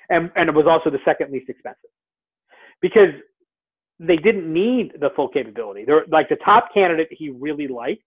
[0.09, 1.91] And, and it was also the second least expensive
[2.81, 3.09] because
[3.99, 5.85] they didn't need the full capability.
[5.85, 8.03] They're like the top candidate he really liked,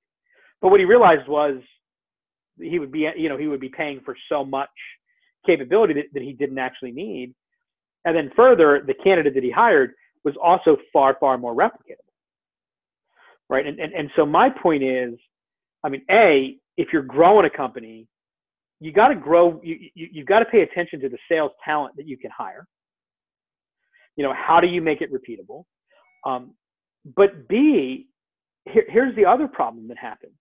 [0.61, 1.61] but what he realized was
[2.59, 4.71] he would be, you know, he would be paying for so much
[5.47, 7.35] capability that, that he didn't actually need.
[8.05, 9.93] And then further, the candidate that he hired
[10.25, 11.99] was also far, far more replicatable.
[13.49, 13.67] Right.
[13.67, 15.15] And, and, and so my point is,
[15.85, 18.07] I mean, A, if you're growing a company,
[18.81, 21.95] you got to grow, you, you, you got to pay attention to the sales talent
[21.97, 22.67] that you can hire.
[24.17, 25.65] You know, how do you make it repeatable?
[26.25, 26.55] Um,
[27.17, 28.09] but B,
[28.67, 30.33] here, here's the other problem that happens.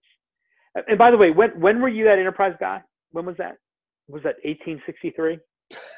[0.87, 2.81] And by the way, when, when were you that enterprise guy?
[3.11, 3.57] When was that?
[4.07, 5.39] Was that 1863?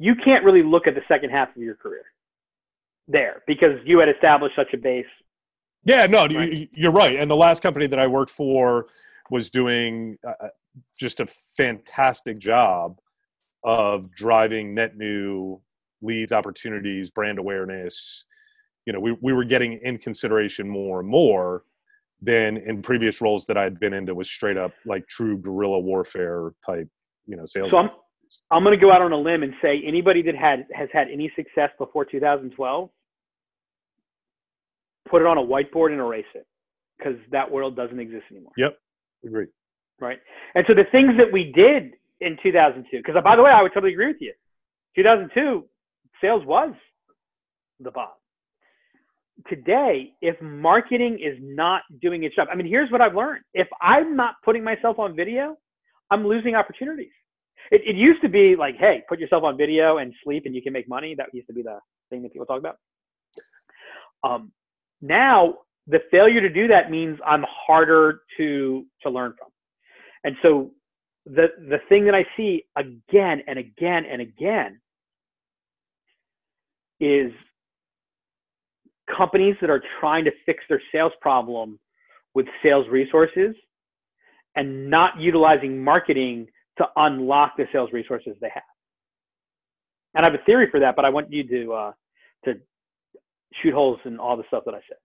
[0.00, 2.04] you can't really look at the second half of your career
[3.06, 5.04] there because you had established such a base.
[5.84, 6.68] Yeah, no, right?
[6.72, 7.16] you're right.
[7.16, 8.86] And the last company that I worked for
[9.30, 10.48] was doing uh, uh,
[10.98, 12.98] just a fantastic job
[13.62, 15.60] of driving net new
[16.00, 18.24] leads, opportunities, brand awareness.
[18.86, 21.64] You know, we, we were getting in consideration more and more
[22.22, 25.78] than in previous roles that I'd been in that was straight up like true guerrilla
[25.78, 26.88] warfare type
[27.26, 27.70] you know sales.
[27.70, 27.90] So I'm
[28.50, 31.08] I'm going to go out on a limb and say anybody that had has had
[31.08, 32.90] any success before 2012,
[35.08, 36.46] put it on a whiteboard and erase it
[36.98, 38.52] because that world doesn't exist anymore.
[38.56, 38.78] Yep,
[39.24, 39.46] agree.
[40.00, 40.18] Right,
[40.54, 43.62] and so the things that we did in 2002, because uh, by the way, I
[43.62, 44.32] would totally agree with you.
[44.96, 45.64] 2002
[46.20, 46.72] sales was
[47.78, 48.08] the bomb.
[49.48, 53.42] Today, if marketing is not doing its job, I mean, here's what I've learned.
[53.54, 55.56] If I'm not putting myself on video,
[56.10, 57.12] I'm losing opportunities.
[57.70, 60.62] It, it used to be like, hey, put yourself on video and sleep and you
[60.62, 61.14] can make money.
[61.16, 61.78] That used to be the
[62.10, 62.76] thing that people talk about.
[64.22, 64.52] Um,
[65.00, 65.54] now,
[65.86, 69.48] the failure to do that means I'm harder to to learn from.
[70.24, 70.70] And so
[71.26, 74.80] the the thing that I see again and again and again
[77.00, 77.32] is
[79.16, 81.78] companies that are trying to fix their sales problem
[82.34, 83.54] with sales resources
[84.56, 86.46] and not utilizing marketing
[86.78, 88.62] to unlock the sales resources they have.
[90.14, 91.92] And I have a theory for that, but I want you to uh,
[92.44, 92.54] to
[93.62, 94.98] shoot holes in all the stuff that I said.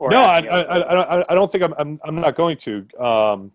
[0.00, 2.86] no, I, I, I, I, don't think I'm, I'm, I'm not going to.
[2.98, 3.52] Um,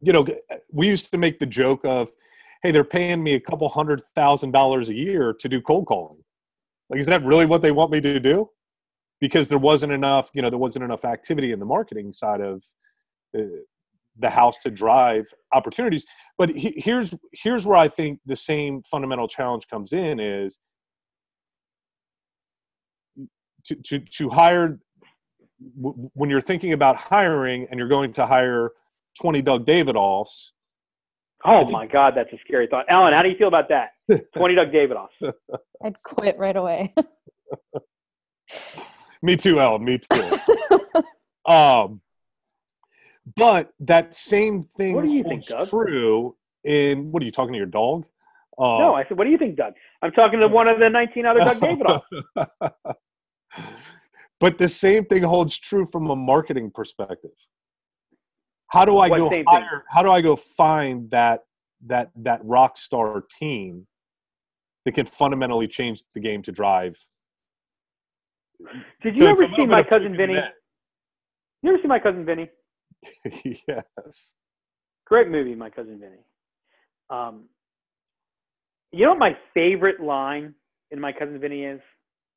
[0.00, 0.26] you know,
[0.72, 2.10] we used to make the joke of,
[2.62, 6.22] hey, they're paying me a couple hundred thousand dollars a year to do cold calling.
[6.90, 8.50] Like, is that really what they want me to do?
[9.20, 12.64] Because there wasn't enough, you know, there wasn't enough activity in the marketing side of
[13.38, 13.42] uh,
[14.18, 16.04] the house to drive opportunities.
[16.38, 20.58] But he, here's here's where I think the same fundamental challenge comes in is
[23.64, 24.78] to to, to hire
[26.14, 28.70] when you're thinking about hiring and you're going to hire
[29.20, 30.50] 20 Doug Davidoffs.
[31.44, 32.86] Oh my God, that's a scary thought.
[32.88, 33.90] Alan, how do you feel about that?
[34.36, 35.32] 20 Doug Davidoffs.
[35.84, 36.94] I'd quit right away.
[39.22, 39.84] me too, Alan.
[39.84, 40.38] Me too.
[41.52, 42.00] um,
[43.36, 45.68] but that same thing what do you think, Doug?
[45.68, 48.04] true in what are you talking to your dog?
[48.58, 49.72] Uh, no, I said, what do you think, Doug?
[50.02, 52.02] I'm talking to one of the 19 other Doug Davidoff.
[54.40, 57.30] but the same thing holds true from a marketing perspective.
[58.68, 59.84] How do I what go hire?
[59.88, 61.40] How do I go find that
[61.86, 63.86] that that rock star team
[64.84, 66.98] that can fundamentally change the game to drive.
[69.02, 70.34] Did you So ever see my cousin Vinny?
[70.34, 70.50] men.
[71.62, 72.50] You ever see my cousin Vinny?
[73.44, 74.34] yes.
[75.06, 76.24] Great movie, my cousin Vinny.
[77.10, 77.44] Um,
[78.92, 80.54] you know what my favorite line
[80.90, 81.80] in my cousin Vinny is?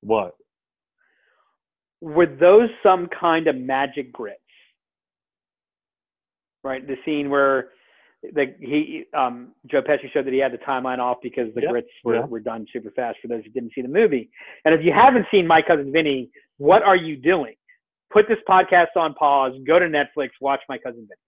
[0.01, 0.36] What?
[2.01, 4.39] Were those some kind of magic grits?
[6.63, 7.69] Right, the scene where
[8.34, 11.69] the he um, Joe Pesci showed that he had the timeline off because the Yeah,
[11.69, 12.25] grits were, yeah.
[12.25, 13.19] were done super fast.
[13.21, 14.30] For those who didn't see the movie,
[14.65, 17.54] and if you haven't seen my cousin Vinny, what are you doing?
[18.15, 19.51] Put this podcast on pause.
[19.67, 20.30] Go to Netflix.
[20.39, 21.19] Watch my cousin Vinny.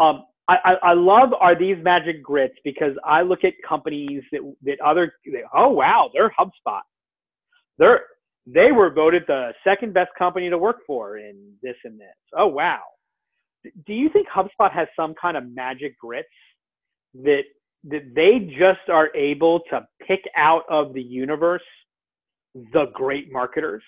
[0.00, 4.80] Um, I, I, love are these magic grits because I look at companies that that
[4.80, 6.80] other they, oh wow they're HubSpot
[7.78, 8.00] they're
[8.46, 12.48] they were voted the second best company to work for in this and this oh
[12.48, 12.80] wow
[13.86, 16.28] do you think HubSpot has some kind of magic grits
[17.14, 17.42] that
[17.84, 21.62] that they just are able to pick out of the universe
[22.72, 23.84] the great marketers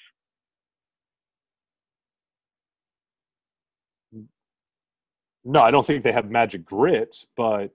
[5.44, 7.70] No, I don't think they have magic grits, but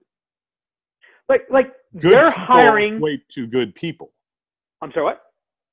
[1.28, 4.12] like like they're hiring way too good people.
[4.80, 5.22] I'm sorry what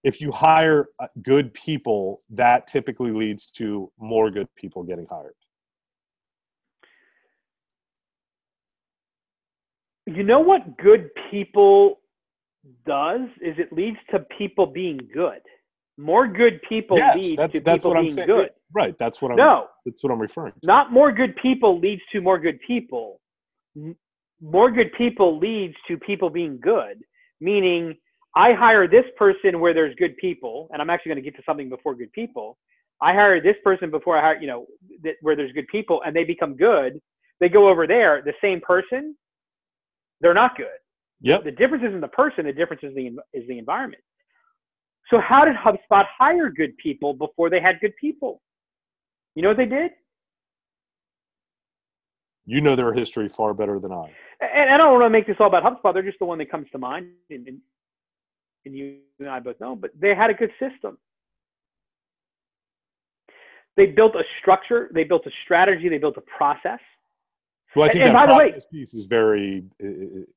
[0.04, 5.34] If you hire uh, good people, that typically leads to more good people getting hired.
[10.06, 12.00] you know what good people
[12.86, 15.42] does is it leads to people being good.
[15.98, 18.50] More good people yes, lead to people being good.
[18.76, 19.38] Right, that's what I'm.
[19.38, 20.60] No, that's what I'm referring to.
[20.68, 23.22] not more good people leads to more good people.
[24.42, 27.02] More good people leads to people being good,
[27.40, 27.96] meaning
[28.36, 31.44] I hire this person where there's good people, and I'm actually going to get to
[31.46, 32.58] something before good people.
[33.02, 34.66] I hire this person before I hire, you know,
[35.04, 37.00] that, where there's good people, and they become good.
[37.40, 39.16] They go over there, the same person,
[40.20, 40.68] they're not good.
[41.22, 41.46] Yep.
[41.46, 44.04] The difference isn't the person, the difference is the, is the environment.
[45.10, 48.42] So, how did HubSpot hire good people before they had good people?
[49.36, 49.92] You know what they did?
[52.46, 54.12] You know their history far better than I.
[54.40, 55.94] and I don't want to make this all about HubSpot.
[55.94, 57.60] They're just the one that comes to mind, and, and,
[58.66, 59.76] and you and I both know.
[59.76, 60.98] But they had a good system.
[63.78, 64.90] They built a structure.
[64.94, 65.90] They built a strategy.
[65.90, 66.80] They built a process.
[67.76, 69.66] Well, I think And- and that by the way- process piece is very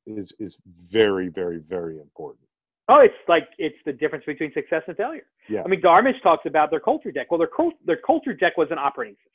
[0.06, 2.47] is is very very very important.
[2.88, 5.26] Oh, it's like it's the difference between success and failure.
[5.48, 5.62] Yeah.
[5.64, 7.30] I mean, Dharmesh talks about their culture deck.
[7.30, 7.50] Well, their
[7.84, 9.32] their culture deck was an operating system.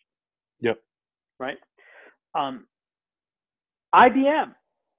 [0.61, 0.79] Yep.
[1.39, 1.57] Right.
[2.33, 2.65] Um,
[3.93, 4.55] IBM.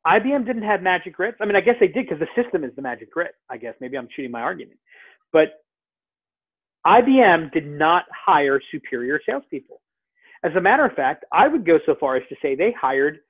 [0.06, 1.38] IBM didn't have magic grits.
[1.40, 3.34] I mean, I guess they did because the system is the magic grit.
[3.50, 4.78] I guess maybe I'm shooting my argument,
[5.32, 5.64] but
[6.86, 9.80] IBM did not hire superior salespeople.
[10.44, 13.20] As a matter of fact, I would go so far as to say they hired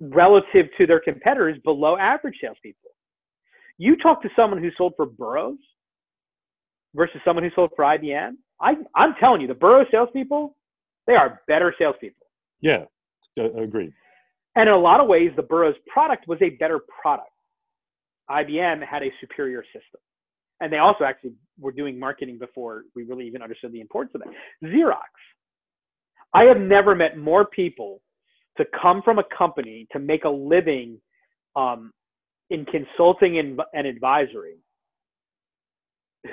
[0.00, 2.89] relative to their competitors below average salespeople.
[3.80, 5.56] You talk to someone who sold for Burroughs
[6.94, 8.32] versus someone who sold for IBM.
[8.60, 10.54] I, I'm telling you, the Burroughs salespeople,
[11.06, 12.26] they are better salespeople.
[12.60, 12.84] Yeah,
[13.38, 13.94] agreed.
[14.54, 17.30] And in a lot of ways, the Burroughs product was a better product.
[18.30, 20.00] IBM had a superior system.
[20.60, 24.20] And they also actually were doing marketing before we really even understood the importance of
[24.20, 24.68] that.
[24.68, 25.08] Xerox.
[26.34, 28.02] I have never met more people
[28.58, 31.00] to come from a company to make a living
[31.56, 31.92] um,
[32.50, 34.56] in consulting and, and advisory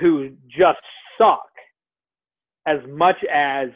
[0.00, 0.78] who just
[1.16, 1.48] suck
[2.66, 3.68] as much as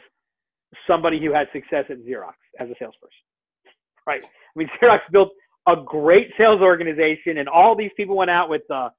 [0.87, 3.23] somebody who had success at Xerox as a salesperson.
[4.05, 4.23] Right.
[4.23, 5.29] I mean, Xerox built
[5.67, 8.89] a great sales organization, and all these people went out with the,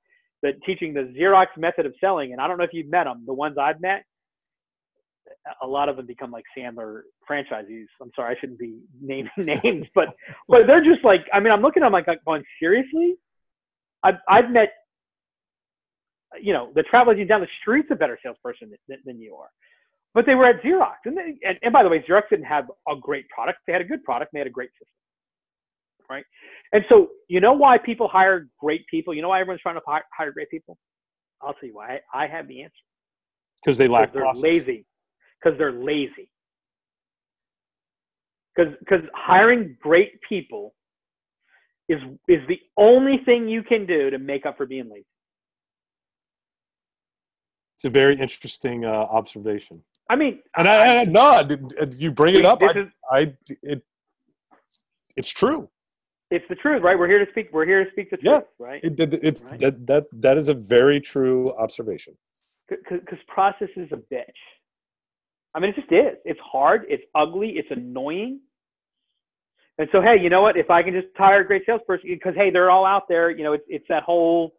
[0.42, 2.32] the teaching the Xerox method of selling.
[2.32, 3.24] And I don't know if you've met them.
[3.26, 4.04] The ones I've met,
[5.62, 7.86] a lot of them become like Sandler franchisees.
[8.00, 10.08] I'm sorry, I shouldn't be naming names, but
[10.48, 13.16] but they're just like, I mean, I'm looking at them like going, seriously?
[14.04, 14.70] I've I've met,
[16.40, 19.48] you know, the travel agent down the street's a better salesperson than, than you are.
[20.14, 22.66] But they were at Xerox, and, they, and and by the way, Xerox didn't have
[22.88, 23.58] a great product.
[23.66, 24.32] They had a good product.
[24.32, 24.94] And they had a great system,
[26.08, 26.24] right?
[26.72, 29.12] And so, you know why people hire great people?
[29.14, 30.78] You know why everyone's trying to hi- hire great people?
[31.42, 32.00] I'll tell you why.
[32.14, 32.74] I, I have the answer.
[33.64, 34.42] Because they 'Cause lack they're process.
[34.42, 34.86] lazy.
[35.42, 36.30] Because they're lazy.
[38.56, 40.74] Because because hiring great people
[41.88, 45.06] is is the only thing you can do to make up for being lazy.
[47.76, 49.82] It's a very interesting uh, observation.
[50.08, 52.62] I mean, And I, I, no, I did- you bring it up.
[52.62, 53.82] I, is I, it,
[55.16, 55.68] it's true.
[56.30, 56.98] it's the truth, right?
[56.98, 57.48] We're here to speak.
[57.52, 58.38] We're here to speak the Yeah.
[58.38, 58.84] truth, right?
[58.84, 59.60] It, it, it's Right.
[59.60, 62.16] that that that is a very true observation.
[62.68, 64.40] Because process is a bitch.
[65.54, 66.16] I mean, it just is.
[66.24, 66.86] It's hard.
[66.88, 67.50] It's ugly.
[67.56, 68.40] It's annoying.
[69.78, 70.56] And so, hey, you know what?
[70.56, 73.30] If I can just hire a great salesperson, because hey, they're all out there.
[73.30, 74.54] You know, it's it's that whole,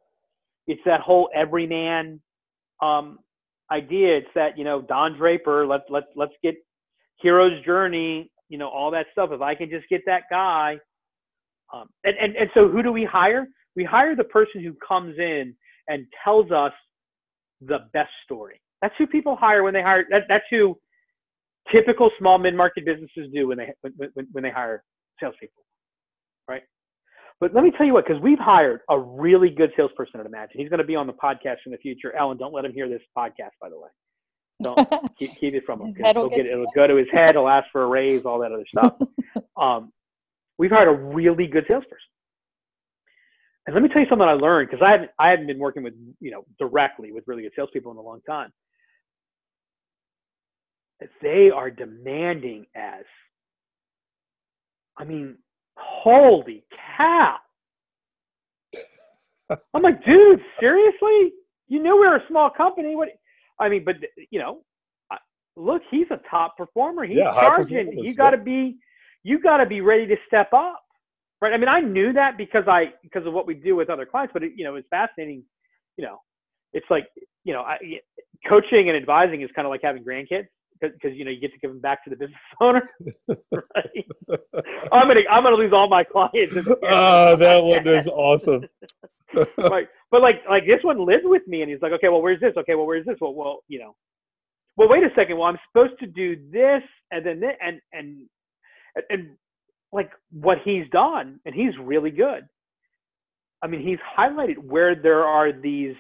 [0.68, 2.20] it's that whole everyman
[2.82, 3.20] um,
[3.72, 4.18] idea.
[4.18, 5.66] It's that you know Don Draper.
[5.66, 6.56] Let's let's let's get
[7.22, 8.30] hero's journey.
[8.50, 9.30] You know, all that stuff.
[9.32, 10.78] If I can just get that guy,
[11.74, 13.48] um, and and and so who do we hire?
[13.78, 15.56] We hire the person who comes in
[15.88, 16.74] and tells us
[17.62, 18.62] the best story.
[18.82, 20.06] That's who people hire when they hire.
[20.10, 20.78] That, that's who
[21.72, 24.84] typical small mid-market businesses do when they when, when, when they hire
[25.20, 25.64] salespeople,
[26.48, 26.64] right?
[27.40, 30.60] But let me tell you what, because we've hired a really good salesperson at Imagine.
[30.60, 32.16] He's going to be on the podcast in the future.
[32.16, 33.90] Ellen, don't let him hear this podcast, by the way.
[34.64, 34.78] Don't
[35.20, 35.96] keep, keep, it from him.
[36.06, 37.36] It'll, get, it'll go to his head.
[37.36, 38.94] He'll ask for a raise, all that other stuff.
[39.58, 39.92] um,
[40.58, 42.08] we've hired a really good salesperson.
[43.68, 45.82] And let me tell you something I learned because I haven't I haven't been working
[45.82, 48.52] with you know directly with really good salespeople in a long time.
[51.22, 53.04] They are demanding as
[54.98, 55.38] I mean,
[55.76, 56.64] holy
[56.98, 57.38] cow.
[59.74, 61.34] I'm like, dude, seriously?
[61.68, 62.96] You knew we were a small company.
[62.96, 63.10] What?
[63.60, 63.96] I mean, but
[64.30, 64.62] you know,
[65.56, 67.06] look, he's a top performer.
[67.06, 67.98] He's yeah, charging.
[67.98, 68.78] You got to be,
[69.24, 70.82] you got to be ready to step up,
[71.42, 71.54] right?
[71.54, 74.34] I mean, I knew that because I because of what we do with other clients.
[74.34, 75.44] But it, you know, it's fascinating.
[75.98, 76.22] You know,
[76.74, 77.08] it's like
[77.44, 77.78] you know, I,
[78.48, 80.48] coaching and advising is kind of like having grandkids
[80.94, 82.82] because you know you get to give them back to the business owner.
[83.28, 84.06] right?
[84.92, 86.56] I'm gonna I'm gonna lose all my clients.
[86.84, 88.68] Oh, that one is awesome.
[89.58, 92.40] like, but like like this one lives with me, and he's like, okay, well, where's
[92.40, 92.54] this?
[92.58, 93.18] Okay, well, where's this?
[93.20, 93.96] Well, well, you know,
[94.78, 95.38] well, wait a second.
[95.38, 98.28] Well, I'm supposed to do this, and then this, and and
[99.10, 99.30] and
[99.92, 102.48] like what he's done, and he's really good.
[103.62, 105.96] I mean, he's highlighted where there are these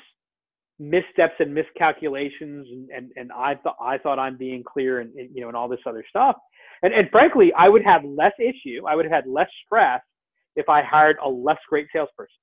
[0.80, 5.30] missteps and miscalculations and, and, and I thought I thought I'm being clear and, and,
[5.34, 6.36] you know and all this other stuff.
[6.84, 10.01] And and frankly, I would have less issue, I would have had less stress
[10.55, 12.36] if I hired a less great salesperson.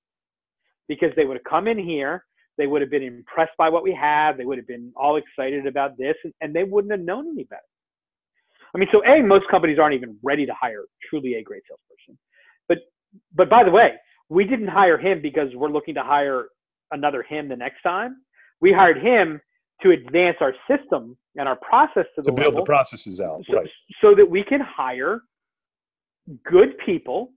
[0.88, 2.24] Because they would have come in here,
[2.58, 5.66] they would have been impressed by what we have, they would have been all excited
[5.66, 7.62] about this, and, and they wouldn't have known any better.
[8.74, 12.18] I mean, so A, most companies aren't even ready to hire truly a great salesperson.
[12.68, 12.78] But
[13.34, 13.92] but by the way,
[14.28, 16.46] we didn't hire him because we're looking to hire
[16.92, 18.16] another him the next time.
[18.60, 19.40] We hired him
[19.82, 23.42] to advance our system and our process to the to build level, the processes out,
[23.48, 23.70] so, right?
[24.00, 25.22] So that we can hire
[26.44, 27.32] good people,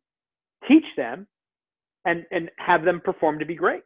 [0.67, 1.27] teach them,
[2.05, 3.81] and and have them perform to be great,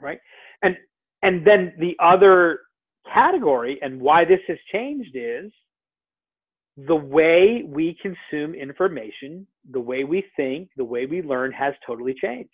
[0.00, 0.20] right?
[0.62, 0.76] And
[1.22, 2.60] and then the other
[3.12, 5.50] category and why this has changed is
[6.76, 12.14] the way we consume information, the way we think, the way we learn has totally
[12.14, 12.50] changed.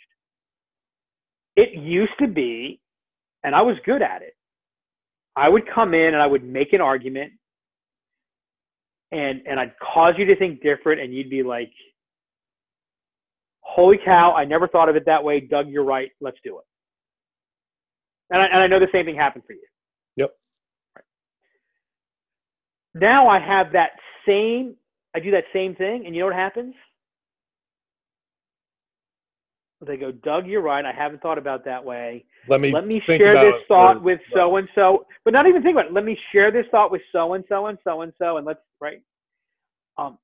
[1.57, 2.81] It used to be,
[3.43, 4.35] and I was good at it.
[5.35, 7.33] I would come in and I would make an argument
[9.13, 11.73] and and I'd cause you to think different and you'd be like,
[13.61, 15.41] holy cow, I never thought of it that way.
[15.41, 16.11] Doug, you're right.
[16.21, 16.65] Let's do it.
[18.31, 19.61] And I, and I know the same thing happened for you.
[20.17, 20.31] Yep.
[20.97, 21.05] Right.
[22.95, 23.91] Now I have that
[24.27, 24.75] same,
[25.15, 26.75] I do that same thing, and you know what happens?
[29.85, 30.85] They go, Doug, you're right.
[30.85, 32.25] I haven't thought about that way.
[32.49, 35.75] Let me let me share this thought with so and so, but not even think
[35.75, 35.93] about it.
[35.93, 38.61] Let me share this thought with so and so and so and so, and let's
[38.81, 39.03] right.
[39.99, 40.19] Um,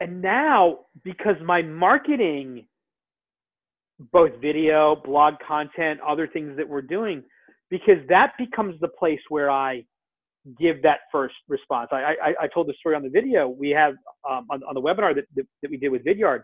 [0.00, 2.66] and now because my marketing,
[4.12, 7.22] both video, blog content, other things that we're doing,
[7.70, 9.84] because that becomes the place where I
[10.58, 11.90] give that first response.
[11.92, 13.94] I I, I told the story on the video we have
[14.28, 16.42] um, on, on the webinar that, that, that we did with Vidyard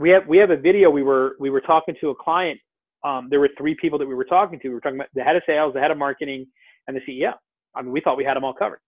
[0.00, 0.90] we have we have a video.
[0.90, 2.58] We were we were talking to a client.
[3.04, 4.68] Um, there were three people that we were talking to.
[4.68, 6.46] We were talking about the head of sales, the head of marketing,
[6.88, 7.32] and the CEO.
[7.76, 8.80] I mean, we thought we had them all covered.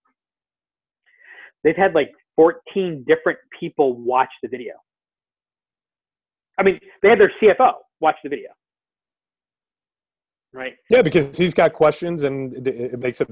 [1.62, 4.72] They've had like 14 different people watch the video.
[6.58, 8.48] I mean, they had their CFO watch the video.
[10.54, 10.74] Right.
[10.90, 13.28] Yeah, because he's got questions, and it, makes it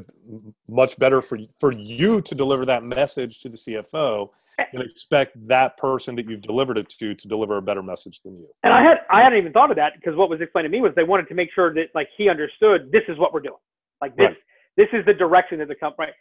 [0.68, 4.31] much better for for you to deliver that message to the CFO
[4.72, 8.36] and expect that person that you've delivered it to to deliver a better message than
[8.36, 8.48] you.
[8.62, 10.80] And I had I hadn't even thought of that because what was explained to me
[10.80, 13.61] was they wanted to make sure that like he understood this is what we're doing.
[14.00, 14.36] Like this right.
[14.76, 16.14] this is the direction that the company right.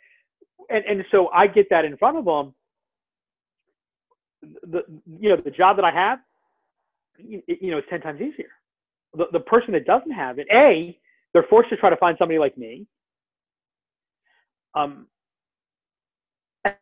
[0.70, 2.54] And and so I get that in front of them.
[4.64, 4.84] The
[5.20, 6.20] you know the job that I have,
[7.18, 8.50] you, you know, is ten times easier.
[9.16, 10.98] The the person that doesn't have it, a
[11.34, 12.88] they're forced to try to find somebody like me.
[14.76, 15.08] Um,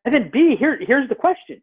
[0.05, 1.61] and then B, here, here's the question.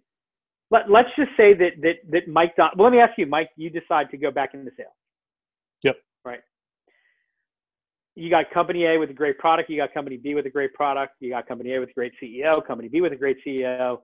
[0.70, 3.50] Let, let's just say that, that, that Mike, Don, well, let me ask you, Mike,
[3.56, 4.92] you decide to go back into sales.
[5.82, 5.96] Yep.
[6.24, 6.40] Right.
[8.16, 9.70] You got company A with a great product.
[9.70, 11.14] You got company B with a great product.
[11.20, 13.98] You got company A with a great CEO, company B with a great CEO.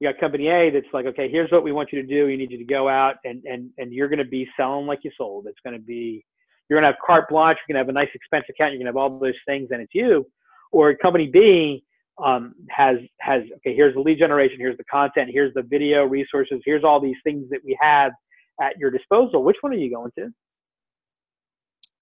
[0.00, 2.26] You got company A that's like, okay, here's what we want you to do.
[2.26, 5.00] We need you to go out and and and you're going to be selling like
[5.02, 5.46] you sold.
[5.46, 6.24] It's going to be
[6.68, 7.58] you're going to have carte blanche.
[7.66, 8.72] You're going to have a nice expense account.
[8.72, 10.26] You're going to have all those things, and it's you.
[10.72, 11.84] Or company B
[12.22, 13.74] um, has has okay.
[13.74, 14.58] Here's the lead generation.
[14.58, 15.30] Here's the content.
[15.32, 16.60] Here's the video resources.
[16.64, 18.12] Here's all these things that we have
[18.60, 19.42] at your disposal.
[19.42, 20.28] Which one are you going to?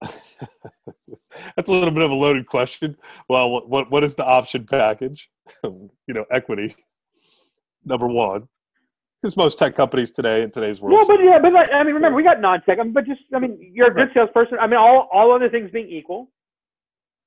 [1.55, 2.97] That's a little bit of a loaded question.
[3.27, 5.29] Well, what what, what is the option package?
[5.63, 6.75] you know, equity
[7.85, 8.47] number one.
[9.21, 10.99] Because most tech companies today in today's world.
[11.01, 12.77] Yeah, but yeah, but like, I mean, remember we got non-tech.
[12.77, 14.57] I mean, but just I mean, you're a good salesperson.
[14.59, 16.29] I mean, all all other things being equal.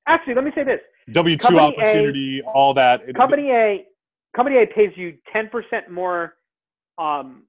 [0.06, 0.80] Actually, let me say this:
[1.12, 3.02] W two Company A- opportunity, all that.
[3.14, 3.86] Company A,
[4.34, 6.34] company A pays you ten percent more
[6.98, 7.44] um,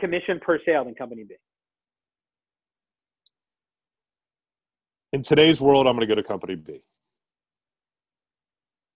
[0.00, 1.34] commission per sale than company B.
[5.12, 6.80] in today's world, I'm going to go to company B.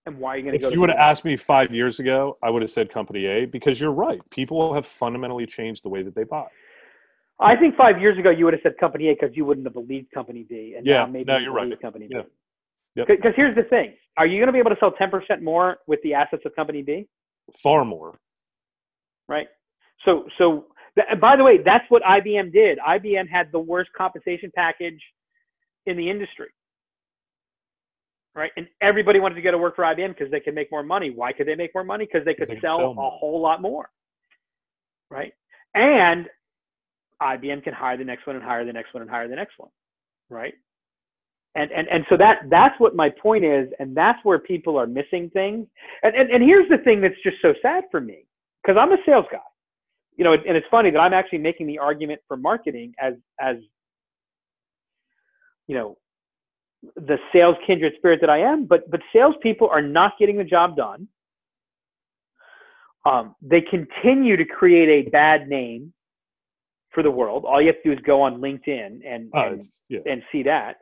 [0.05, 0.69] And why are you going to go?
[0.69, 3.45] If you would have asked me five years ago, I would have said company A
[3.47, 4.21] because you're right.
[4.31, 6.47] People have fundamentally changed the way that they buy.
[7.43, 9.75] I think five years ago you would have said company A because you wouldn't have
[9.75, 11.65] believed company B, and Yeah, now maybe no, you you're right.
[11.65, 12.15] believe company B.
[12.17, 12.23] Yeah.
[12.97, 13.09] Yep.
[13.09, 15.79] Because here's the thing: Are you going to be able to sell ten percent more
[15.87, 17.07] with the assets of company B?
[17.63, 18.19] Far more.
[19.29, 19.49] right?
[20.05, 20.67] So, so
[20.97, 22.79] th- by the way, that's what IBM did.
[22.79, 25.01] IBM had the worst compensation package
[25.87, 26.49] in the industry,
[28.35, 28.51] right?
[28.57, 31.11] And everybody wanted to go to work for IBM because they could make more money.
[31.11, 32.05] Why could they make more money?
[32.11, 33.91] Because they could sell, sell a whole lot more,
[35.11, 35.33] right?
[35.75, 36.29] And
[37.21, 39.59] IBM can hire the next one and hire the next one and hire the next
[39.59, 39.71] one,
[40.31, 40.55] right?
[41.55, 44.87] And, and, and so that that's what my point is, and that's where people are
[44.87, 45.67] missing things.
[46.03, 48.27] And, and, and here's the thing that's just so sad for me,
[48.63, 49.39] because I'm a sales guy,
[50.17, 53.57] you know, and it's funny that I'm actually making the argument for marketing as as
[55.67, 55.99] you know
[56.97, 60.77] the sales kindred spirit that I am, but but salespeople are not getting the job
[60.77, 61.07] done.
[63.05, 65.93] Um, they continue to create a bad name
[66.95, 67.45] for the world.
[67.47, 70.01] All you have to do is go on LinkedIn and Oh, and, yeah.
[70.07, 70.77] and see that.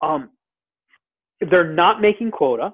[0.00, 0.30] Um,
[1.50, 2.72] they're not making quota,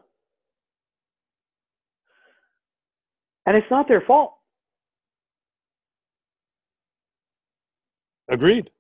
[3.47, 4.35] and it's not their fault.
[8.31, 8.71] Agreed.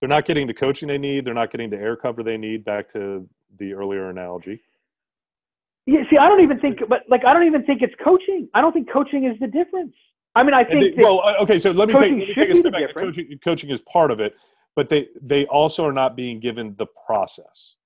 [0.00, 1.24] They're not getting the coaching they need.
[1.24, 2.64] They're not getting the air cover they need.
[2.64, 3.28] Back to
[3.58, 4.60] the earlier analogy.
[5.86, 8.48] Yeah, see, I don't even think, but like, I don't even think it's coaching.
[8.54, 9.94] I don't think coaching is the difference.
[10.38, 12.50] I mean, I think they- well, uh, okay, so let me take, let me take
[12.50, 12.94] a step back.
[12.94, 14.34] Coaching, coaching is part of it,
[14.76, 17.76] but they they also are not being given the process.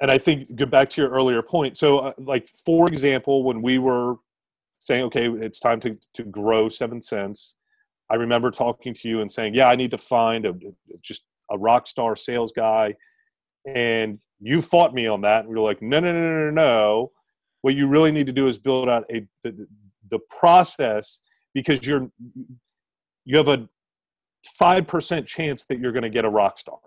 [0.00, 1.76] And I think go back to your earlier point.
[1.76, 4.16] So, uh, like for example, when we were
[4.80, 7.54] saying, okay, it's time to to grow Seventh Sense,
[8.10, 10.54] I remember talking to you and saying, yeah, I need to find a
[11.02, 12.94] just a rock star sales guy,
[13.66, 15.40] and you fought me on that.
[15.40, 17.12] And we were like, no, no, no, no, no, no.
[17.62, 19.66] What you really need to do is build out a the,
[20.14, 21.20] the process
[21.54, 22.08] because you're
[23.24, 23.68] you have a
[24.56, 26.78] five percent chance that you're going to get a rock star.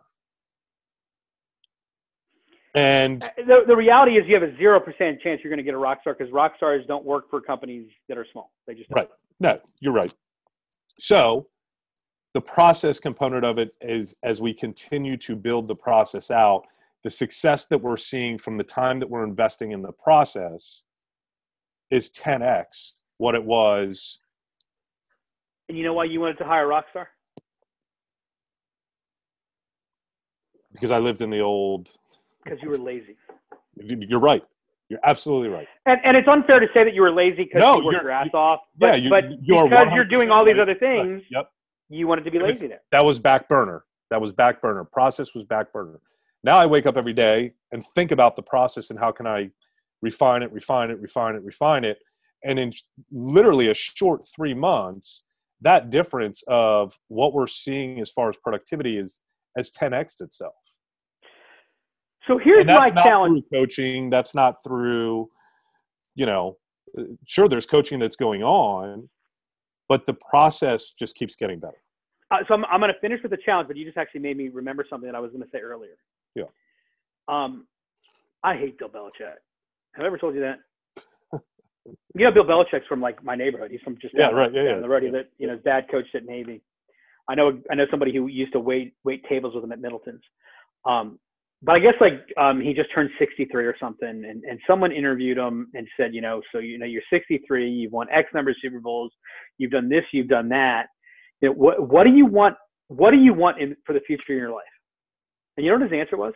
[2.73, 5.73] And uh, the, the reality is you have a 0% chance you're going to get
[5.73, 8.51] a rock star because rock stars don't work for companies that are small.
[8.67, 8.99] They just don't.
[8.99, 9.09] Right.
[9.39, 10.13] no, you're right.
[10.99, 11.47] So
[12.35, 16.67] the process component of it is as we continue to build the process out,
[17.03, 20.83] the success that we're seeing from the time that we're investing in the process
[21.89, 24.19] is 10x what it was.
[25.69, 27.09] And you know why you wanted to hire a rock star?
[30.71, 31.89] Because I lived in the old.
[32.43, 33.15] Because you were lazy.
[33.75, 34.43] You're right.
[34.89, 35.67] You're absolutely right.
[35.85, 38.11] And, and it's unfair to say that you were lazy because No, you worked your
[38.11, 38.61] ass off.
[38.77, 41.49] But, yeah, you- but you because you're doing all these other things, Yep.
[41.89, 42.81] you wanted to be lazy there.
[42.91, 43.83] that was back burner.
[44.09, 44.85] That was back burner.
[44.85, 45.99] Process was back burner.
[46.43, 49.49] Now I wake up every day and think about the process and how can I
[50.01, 51.97] refine it, refine it, refine it, refine it.
[52.43, 52.71] And in
[53.11, 55.23] literally a short three months,
[55.61, 59.19] that difference of what we're seeing as far as productivity is
[59.55, 60.53] has 10x itself.
[62.27, 63.43] So here's my challenge.
[63.51, 64.09] coaching.
[64.09, 65.29] That's not through,
[66.15, 66.57] you know,
[66.97, 69.09] uh, sure there's coaching that's going on,
[69.87, 71.81] but the process just keeps getting better.
[72.29, 74.37] Uh, so I'm, I'm going to finish with the challenge, but you just actually made
[74.37, 75.97] me remember something that I was going to say earlier.
[76.35, 76.43] Yeah.
[77.29, 77.65] Um,
[78.43, 79.35] I hate Bill Belichick.
[79.95, 80.59] Have I ever told you that?
[82.15, 83.71] You know, Bill Belichick's from like my neighborhood.
[83.71, 85.03] He's from just Yeah, down, right, yeah, down yeah, the road.
[85.03, 85.11] yeah.
[85.11, 86.61] That you know, his dad coached at Navy.
[87.29, 87.59] I know.
[87.71, 90.21] I know somebody who used to wait wait tables with him at Middleton's.
[90.85, 91.19] Um,
[91.63, 95.37] but I guess like um, he just turned 63 or something, and, and someone interviewed
[95.37, 98.57] him and said, you know, so you know you're 63, you've won X number of
[98.61, 99.11] Super Bowls,
[99.57, 100.85] you've done this, you've done that.
[101.41, 102.55] You know, what what do you want?
[102.89, 104.63] What do you want in for the future in your life?
[105.57, 106.33] And you know what his answer was?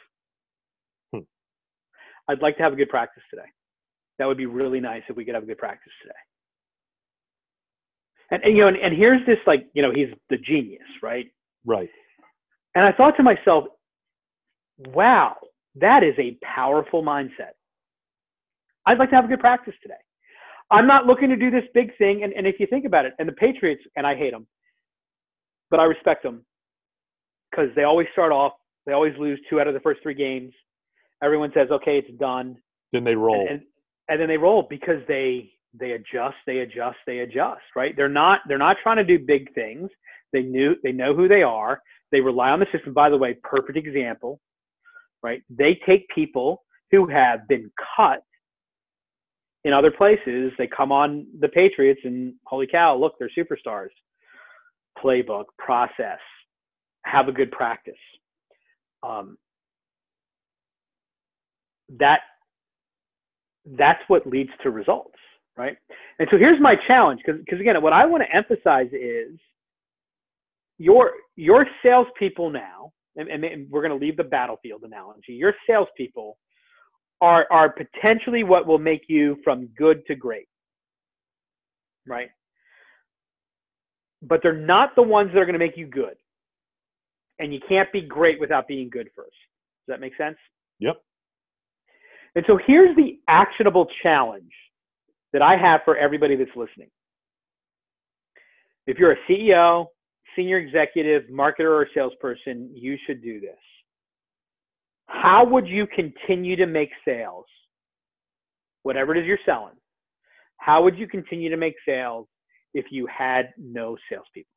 [1.13, 1.19] Hmm.
[2.27, 3.47] I'd like to have a good practice today.
[4.21, 6.13] That would be really nice if we could have a good practice today.
[8.29, 11.25] And, and you know, and, and here's this like, you know, he's the genius, right?
[11.65, 11.89] Right.
[12.75, 13.63] And I thought to myself,
[14.77, 15.37] wow,
[15.73, 17.53] that is a powerful mindset.
[18.85, 19.95] I'd like to have a good practice today.
[20.69, 22.23] I'm not looking to do this big thing.
[22.23, 24.45] And, and if you think about it, and the Patriots, and I hate them,
[25.71, 26.45] but I respect them
[27.49, 28.53] because they always start off,
[28.85, 30.53] they always lose two out of the first three games.
[31.23, 32.57] Everyone says, okay, it's done.
[32.91, 33.41] Then they roll.
[33.41, 33.61] And, and,
[34.11, 37.95] and then they roll because they they adjust, they adjust, they adjust, right?
[37.95, 39.89] They're not they're not trying to do big things.
[40.33, 41.81] They knew they know who they are.
[42.11, 42.93] They rely on the system.
[42.93, 44.41] By the way, perfect example,
[45.23, 45.41] right?
[45.49, 48.23] They take people who have been cut
[49.63, 50.51] in other places.
[50.57, 53.89] They come on the Patriots and holy cow, look, they're superstars.
[55.03, 56.19] Playbook, process,
[57.05, 57.95] have a good practice.
[59.03, 59.37] Um,
[61.99, 62.21] that
[63.65, 65.17] that's what leads to results,
[65.57, 65.77] right?
[66.19, 69.39] And so here's my challenge, because again, what I want to emphasize is
[70.77, 75.33] your your salespeople now, and, and we're going to leave the battlefield analogy.
[75.33, 76.37] Your salespeople
[77.21, 80.47] are are potentially what will make you from good to great,
[82.07, 82.29] right?
[84.23, 86.15] But they're not the ones that are going to make you good.
[87.39, 89.31] And you can't be great without being good first.
[89.31, 90.37] Does that make sense?
[90.79, 91.01] Yep.
[92.35, 94.53] And so here's the actionable challenge
[95.33, 96.89] that I have for everybody that's listening.
[98.87, 99.87] If you're a CEO,
[100.35, 103.57] senior executive, marketer, or salesperson, you should do this.
[105.07, 107.45] How would you continue to make sales?
[108.83, 109.75] Whatever it is you're selling,
[110.57, 112.27] how would you continue to make sales
[112.73, 114.49] if you had no salespeople?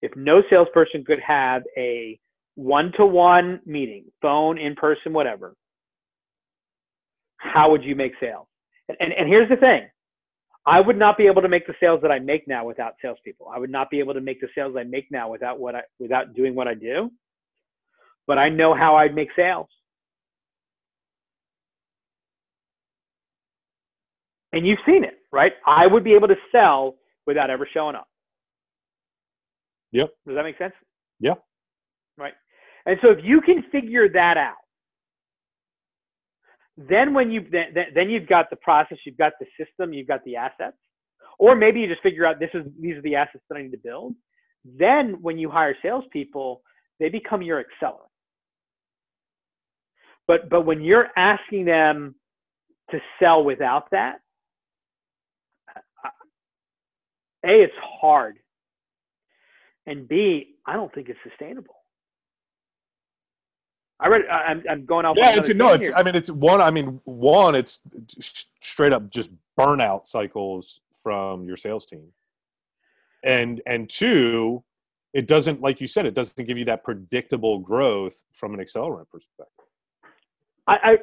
[0.00, 2.18] If no salesperson could have a
[2.54, 5.54] one to one meeting, phone, in person, whatever,
[7.40, 8.46] how would you make sales?
[8.88, 9.88] And, and, and here's the thing
[10.66, 13.48] I would not be able to make the sales that I make now without salespeople.
[13.52, 15.82] I would not be able to make the sales I make now without what I
[15.98, 17.10] without doing what I do.
[18.26, 19.66] But I know how I'd make sales.
[24.52, 25.52] And you've seen it, right?
[25.66, 28.08] I would be able to sell without ever showing up.
[29.92, 30.10] Yep.
[30.26, 30.74] Does that make sense?
[31.20, 31.42] Yep.
[32.18, 32.34] Right.
[32.86, 34.56] And so if you can figure that out,
[36.76, 40.24] then when you then, then you've got the process, you've got the system, you've got
[40.24, 40.76] the assets,
[41.38, 43.72] or maybe you just figure out this is these are the assets that I need
[43.72, 44.14] to build.
[44.64, 46.62] Then when you hire salespeople,
[46.98, 48.08] they become your accelerant.
[50.26, 52.14] But but when you're asking them
[52.90, 54.20] to sell without that,
[57.44, 58.38] a it's hard,
[59.86, 61.79] and b I don't think it's sustainable.
[64.00, 64.22] I read.
[64.28, 65.16] I'm, I'm going off.
[65.18, 65.72] Yeah, it's no.
[65.72, 65.84] It's.
[65.84, 65.94] Here.
[65.94, 66.60] I mean, it's one.
[66.60, 67.54] I mean, one.
[67.54, 67.82] It's
[68.60, 72.08] straight up just burnout cycles from your sales team,
[73.22, 74.62] and and two,
[75.12, 76.06] it doesn't like you said.
[76.06, 79.66] It doesn't give you that predictable growth from an accelerant perspective.
[80.66, 80.96] I, I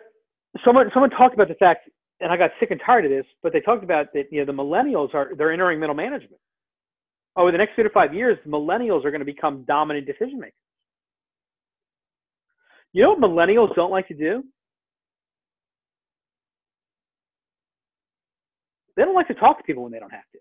[0.66, 1.90] someone someone talked about the fact,
[2.20, 4.26] and I got sick and tired of this, but they talked about that.
[4.32, 6.42] You know, the millennials are they're entering middle management.
[7.36, 10.56] Over the next two to five years, millennials are going to become dominant decision makers.
[12.98, 14.44] You know what millennials don't like to do?
[18.96, 20.40] They don't like to talk to people when they don't have to.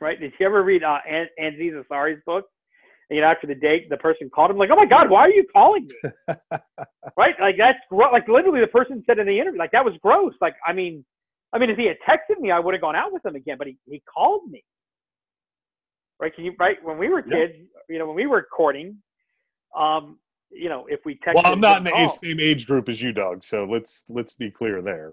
[0.00, 0.20] Right?
[0.20, 0.98] Did you ever read uh,
[1.36, 2.44] Aziz Ansari's book?
[3.10, 5.22] And, you know, after the date, the person called him like, "Oh my God, why
[5.22, 6.10] are you calling me?"
[7.16, 7.34] right?
[7.40, 10.34] Like that's gro- like literally the person said in the interview, like that was gross.
[10.40, 11.04] Like I mean,
[11.52, 13.56] I mean, if he had texted me, I would have gone out with him again.
[13.58, 14.62] But he he called me.
[16.20, 16.34] Right?
[16.34, 17.54] Can you right when we were kids?
[17.56, 17.64] Yeah.
[17.88, 18.96] You know, when we were courting,
[19.76, 20.18] um,
[20.50, 21.36] you know, if we text.
[21.36, 23.44] Well, I'm not in the same age group as you, Doug.
[23.44, 25.12] So let's let's be clear there.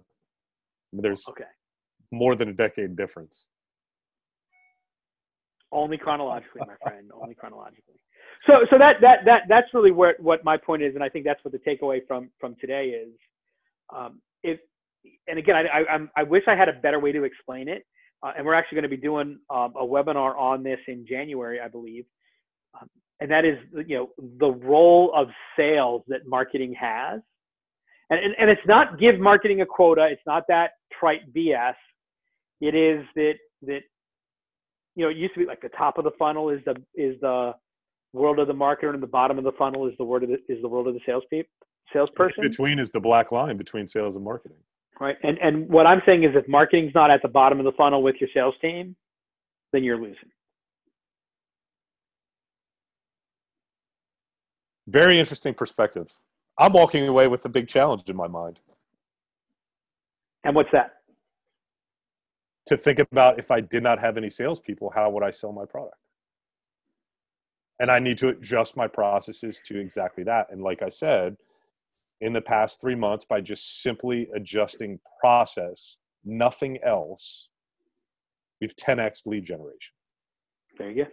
[0.91, 1.45] There's okay.
[2.11, 3.45] more than a decade difference.
[5.71, 7.11] Only chronologically, my friend.
[7.19, 7.95] Only chronologically.
[8.45, 11.25] So, so that that that that's really where what my point is, and I think
[11.25, 13.13] that's what the takeaway from from today is.
[13.93, 14.59] Um, if
[15.27, 17.85] and again, I, I I wish I had a better way to explain it.
[18.23, 21.59] Uh, and we're actually going to be doing um, a webinar on this in January,
[21.59, 22.05] I believe.
[22.79, 23.57] Um, and that is
[23.87, 24.09] you know
[24.39, 27.21] the role of sales that marketing has.
[28.09, 30.07] And, and, and it's not give marketing a quota.
[30.09, 31.73] It's not that trite bs
[32.63, 33.81] it is that that
[34.95, 37.19] you know it used to be like the top of the funnel is the is
[37.21, 37.53] the
[38.13, 40.37] world of the marketer and the bottom of the funnel is the word of the,
[40.47, 41.49] is the world of the sales people
[41.91, 42.43] salesperson.
[42.43, 44.57] Between is the black line between sales and marketing
[44.99, 47.71] right and and what i'm saying is if marketing's not at the bottom of the
[47.73, 48.95] funnel with your sales team
[49.73, 50.29] then you're losing
[54.87, 56.07] very interesting perspective.
[56.59, 58.59] I'm walking away with a big challenge in my mind
[60.43, 60.91] And what's that?
[62.67, 65.65] to think about if I did not have any salespeople, how would I sell my
[65.65, 65.97] product?
[67.79, 70.47] And I need to adjust my processes to exactly that.
[70.51, 71.35] And like I said,
[72.23, 77.49] in the past three months, by just simply adjusting process, nothing else,
[78.61, 79.93] we've 10x lead generation.
[80.77, 81.09] There you go.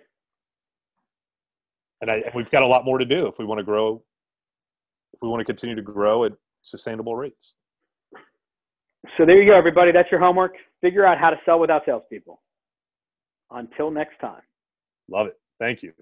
[2.00, 4.04] And, I, and we've got a lot more to do if we want to grow,
[5.12, 6.32] if we want to continue to grow at
[6.62, 7.54] sustainable rates.
[9.18, 9.90] So there you go, everybody.
[9.90, 10.54] That's your homework.
[10.80, 12.40] Figure out how to sell without salespeople.
[13.50, 14.42] Until next time.
[15.10, 15.34] Love it.
[15.58, 15.92] Thank you.